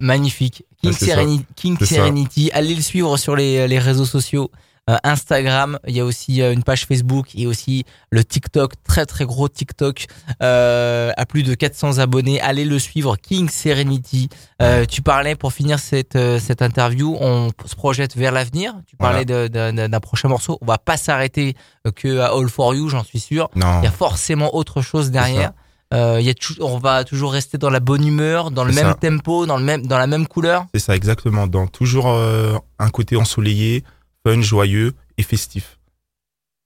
Magnifique. 0.00 0.64
King, 0.82 0.90
Ouais. 0.90 0.96
Serenity, 0.96 1.46
King. 1.54 1.78
Serenity. 1.78 2.50
Allez 2.52 2.74
le 2.74 2.82
suivre 2.82 3.16
sur 3.18 3.36
les, 3.36 3.68
les 3.68 3.78
réseaux 3.78 4.04
sociaux. 4.04 4.50
Euh, 4.90 4.96
Instagram, 5.04 5.78
il 5.86 5.96
y 5.96 6.00
a 6.00 6.04
aussi 6.04 6.42
euh, 6.42 6.52
une 6.52 6.64
page 6.64 6.86
Facebook 6.86 7.28
et 7.36 7.46
aussi 7.46 7.84
le 8.10 8.24
TikTok, 8.24 8.72
très 8.82 9.06
très 9.06 9.24
gros 9.24 9.48
TikTok, 9.48 10.06
euh, 10.42 11.12
à 11.16 11.26
plus 11.26 11.44
de 11.44 11.54
400 11.54 11.98
abonnés. 11.98 12.40
Allez 12.40 12.64
le 12.64 12.78
suivre, 12.78 13.16
King 13.16 13.48
Serenity. 13.48 14.28
Euh, 14.60 14.84
tu 14.86 15.00
parlais 15.02 15.36
pour 15.36 15.52
finir 15.52 15.78
cette 15.78 16.18
cette 16.40 16.62
interview, 16.62 17.16
on 17.20 17.50
se 17.66 17.76
projette 17.76 18.16
vers 18.16 18.32
l'avenir. 18.32 18.74
Tu 18.86 18.96
parlais 18.96 19.24
d'un 19.24 20.00
prochain 20.00 20.28
morceau. 20.28 20.58
On 20.60 20.66
va 20.66 20.78
pas 20.78 20.96
s'arrêter 20.96 21.54
que 21.94 22.18
à 22.18 22.34
All 22.34 22.48
for 22.48 22.74
You, 22.74 22.88
j'en 22.88 23.04
suis 23.04 23.20
sûr. 23.20 23.48
non 23.54 23.80
Il 23.80 23.84
y 23.84 23.88
a 23.88 23.92
forcément 23.92 24.54
autre 24.56 24.82
chose 24.82 25.10
derrière. 25.10 25.52
Euh, 25.92 26.20
y 26.20 26.30
a 26.30 26.34
on 26.60 26.78
va 26.78 27.02
toujours 27.02 27.32
rester 27.32 27.58
dans 27.58 27.70
la 27.70 27.80
bonne 27.80 28.06
humeur, 28.06 28.52
dans 28.52 28.64
le 28.64 28.72
même 28.72 28.90
ça. 28.90 28.94
tempo, 28.94 29.44
dans 29.46 29.56
le 29.56 29.64
même 29.64 29.86
dans 29.86 29.98
la 29.98 30.06
même 30.06 30.28
couleur. 30.28 30.66
C'est 30.72 30.80
ça, 30.80 30.94
exactement. 30.94 31.48
Dans 31.48 31.66
toujours 31.66 32.08
euh, 32.08 32.56
un 32.78 32.90
côté 32.90 33.16
ensoleillé, 33.16 33.82
fun, 34.26 34.40
joyeux 34.40 34.94
et 35.18 35.22
festif. 35.22 35.78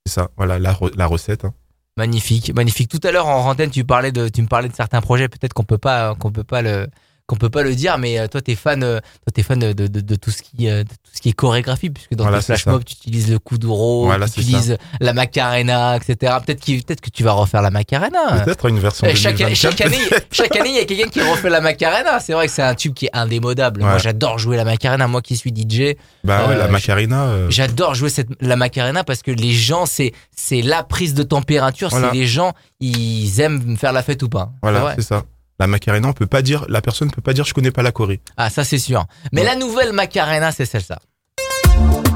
C'est 0.06 0.12
ça, 0.14 0.30
voilà 0.36 0.58
la, 0.58 0.72
re- 0.72 0.96
la 0.96 1.06
recette. 1.06 1.44
hein. 1.44 1.54
Magnifique, 1.96 2.52
magnifique. 2.54 2.90
Tout 2.90 3.00
à 3.06 3.12
l'heure 3.12 3.28
en 3.28 3.48
antenne, 3.48 3.70
tu 3.70 3.84
parlais 3.84 4.10
tu 4.28 4.42
me 4.42 4.48
parlais 4.48 4.68
de 4.68 4.74
certains 4.74 5.00
projets. 5.00 5.28
Peut-être 5.28 5.52
qu'on 5.54 5.62
peut 5.64 5.78
pas, 5.78 6.14
qu'on 6.16 6.32
peut 6.32 6.42
pas 6.44 6.60
le, 6.60 6.88
qu'on 7.26 7.36
peut 7.36 7.48
pas 7.48 7.62
le 7.62 7.74
dire, 7.74 7.96
mais 7.96 8.18
euh, 8.18 8.26
toi, 8.28 8.42
t'es 8.42 8.54
fan, 8.54 8.82
euh, 8.82 9.00
toi, 9.00 9.32
t'es 9.32 9.42
fan 9.42 9.58
de, 9.58 9.72
de, 9.72 9.86
de, 9.86 10.00
de 10.00 10.14
tout 10.14 10.30
ce 10.30 10.42
qui, 10.42 10.68
euh, 10.68 10.84
de 10.84 10.88
tout 10.90 11.10
ce 11.14 11.22
qui 11.22 11.30
est 11.30 11.32
chorégraphie, 11.32 11.88
puisque 11.88 12.14
dans 12.14 12.24
Voilà, 12.24 12.38
tes 12.40 12.44
flash 12.44 12.66
mobs, 12.66 12.84
tu 12.84 12.92
utilises 12.94 13.30
le 13.30 13.38
kuduro, 13.38 14.04
Voilà, 14.04 14.28
tu 14.28 14.40
utilises 14.40 14.76
la 15.00 15.12
macarena, 15.14 15.96
etc. 15.96 16.34
Peut-être 16.44 16.60
qu'il, 16.60 16.82
peut-être 16.84 17.00
que 17.00 17.08
tu 17.10 17.22
vas 17.24 17.32
refaire 17.32 17.62
la 17.62 17.70
macarena. 17.70 18.42
Peut-être 18.44 18.66
une 18.68 18.78
version 18.78 19.06
Eh, 19.10 19.14
chaque, 19.16 19.36
2024, 19.38 19.56
chaque 19.56 19.80
année, 19.80 19.98
peut-être. 20.10 20.26
chaque 20.32 20.56
année, 20.56 20.68
il 20.70 20.76
y 20.76 20.80
a 20.80 20.84
quelqu'un 20.84 21.08
qui 21.08 21.22
refait 21.22 21.48
la 21.50 21.60
Macarena. 21.62 22.20
C'est 22.20 22.34
vrai 22.34 22.46
que 22.46 22.52
c'est 22.52 22.62
un 22.62 22.74
tube 22.74 22.92
qui 22.92 23.06
est 23.06 23.16
indémodable. 23.16 23.80
Moi, 23.80 23.96
j'adore 23.98 24.38
jouer 24.38 24.56
la 24.58 24.64
Macarena. 24.64 25.08
Moi 25.08 25.22
qui 25.22 25.36
suis 25.36 25.50
DJ, 25.50 25.96
Bah 26.24 26.46
ouais, 26.48 26.56
la 26.56 26.68
Macarena. 26.68 27.22
euh, 27.24 27.46
J'adore 27.50 27.94
jouer 27.94 28.10
cette, 28.10 28.28
la 28.40 28.56
Macarena 28.56 29.02
parce 29.02 29.22
que 29.22 29.30
les 29.30 29.52
gens, 29.52 29.86
c'est, 29.86 30.12
c'est 30.36 30.60
la 30.60 30.82
prise 30.82 31.14
de 31.14 31.22
température. 31.22 31.88
Voilà. 31.88 32.10
C'est 32.10 32.16
les 32.18 32.26
gens, 32.26 32.52
ils 32.80 33.40
aiment 33.40 33.76
faire 33.78 33.92
la 33.92 34.02
fête 34.02 34.22
ou 34.22 34.28
pas. 34.28 34.52
Voilà, 34.62 34.94
c'est 34.96 35.02
ça. 35.02 35.24
La 35.60 35.66
Macarena, 35.68 36.08
on 36.08 36.12
peut 36.12 36.26
pas 36.26 36.42
dire, 36.42 36.64
la 36.68 36.80
personne 36.82 37.10
peut 37.10 37.22
pas 37.22 37.32
dire 37.32 37.44
je 37.44 37.54
connais 37.54 37.70
pas 37.70 37.82
la 37.82 37.92
Corée. 37.92 38.20
Ah, 38.36 38.50
ça, 38.50 38.64
c'est 38.64 38.78
sûr. 38.78 39.04
Mais 39.32 39.42
Ouais. 39.42 39.46
la 39.46 39.54
nouvelle 39.56 39.92
Macarena, 39.92 40.50
c'est 40.52 40.66
celle-là. 40.66 40.98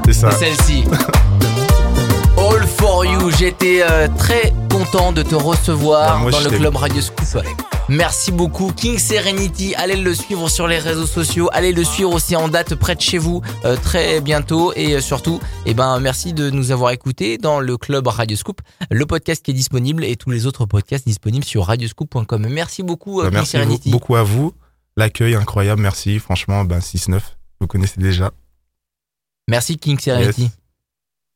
C'est 0.05 0.13
ça. 0.13 0.31
C'est 0.31 0.45
celle-ci. 0.53 0.83
All 2.37 2.67
for 2.67 3.05
you. 3.05 3.31
J'étais 3.37 3.81
euh, 3.83 4.07
très 4.17 4.53
content 4.91 5.11
de 5.11 5.21
te 5.23 5.35
recevoir 5.35 6.19
moi, 6.19 6.31
dans 6.31 6.39
le 6.41 6.49
club 6.49 6.75
Radio 6.75 7.01
Scoop. 7.01 7.43
Merci 7.89 8.31
beaucoup 8.31 8.71
King 8.71 8.97
Serenity. 8.97 9.75
Allez 9.75 9.95
le 9.95 10.13
suivre 10.15 10.49
sur 10.49 10.67
les 10.67 10.77
réseaux 10.79 11.05
sociaux. 11.05 11.49
Allez 11.53 11.73
le 11.73 11.83
suivre 11.83 12.11
aussi 12.13 12.35
en 12.35 12.47
date 12.47 12.75
près 12.75 12.95
de 12.95 13.01
chez 13.01 13.17
vous 13.17 13.41
euh, 13.65 13.75
très 13.77 14.21
bientôt. 14.21 14.73
Et 14.75 14.93
euh, 14.95 15.01
surtout, 15.01 15.39
eh 15.65 15.73
ben 15.73 15.99
merci 15.99 16.33
de 16.33 16.49
nous 16.49 16.71
avoir 16.71 16.91
écoutés 16.91 17.37
dans 17.37 17.59
le 17.59 17.77
club 17.77 18.07
Radio 18.07 18.35
Scoop, 18.37 18.61
le 18.89 19.05
podcast 19.05 19.43
qui 19.43 19.51
est 19.51 19.55
disponible 19.55 20.03
et 20.03 20.15
tous 20.15 20.29
les 20.31 20.45
autres 20.45 20.65
podcasts 20.65 21.05
disponibles 21.05 21.45
sur 21.45 21.65
radioscoop.com. 21.65 22.47
Merci 22.49 22.83
beaucoup 22.83 23.21
euh, 23.21 23.25
Bah, 23.25 23.29
King 23.29 23.37
merci 23.39 23.51
Serenity. 23.51 23.89
beaucoup 23.91 24.15
à 24.15 24.23
vous. 24.23 24.53
L'accueil 24.97 25.35
incroyable, 25.35 25.81
merci. 25.81 26.19
Franchement, 26.19 26.63
ben 26.65 26.79
6-9, 26.79 27.19
vous 27.61 27.67
connaissez 27.67 27.99
déjà. 27.99 28.31
Merci 29.47 29.77
King 29.77 29.99
Serenity. 29.99 30.43
Yes. 30.43 30.51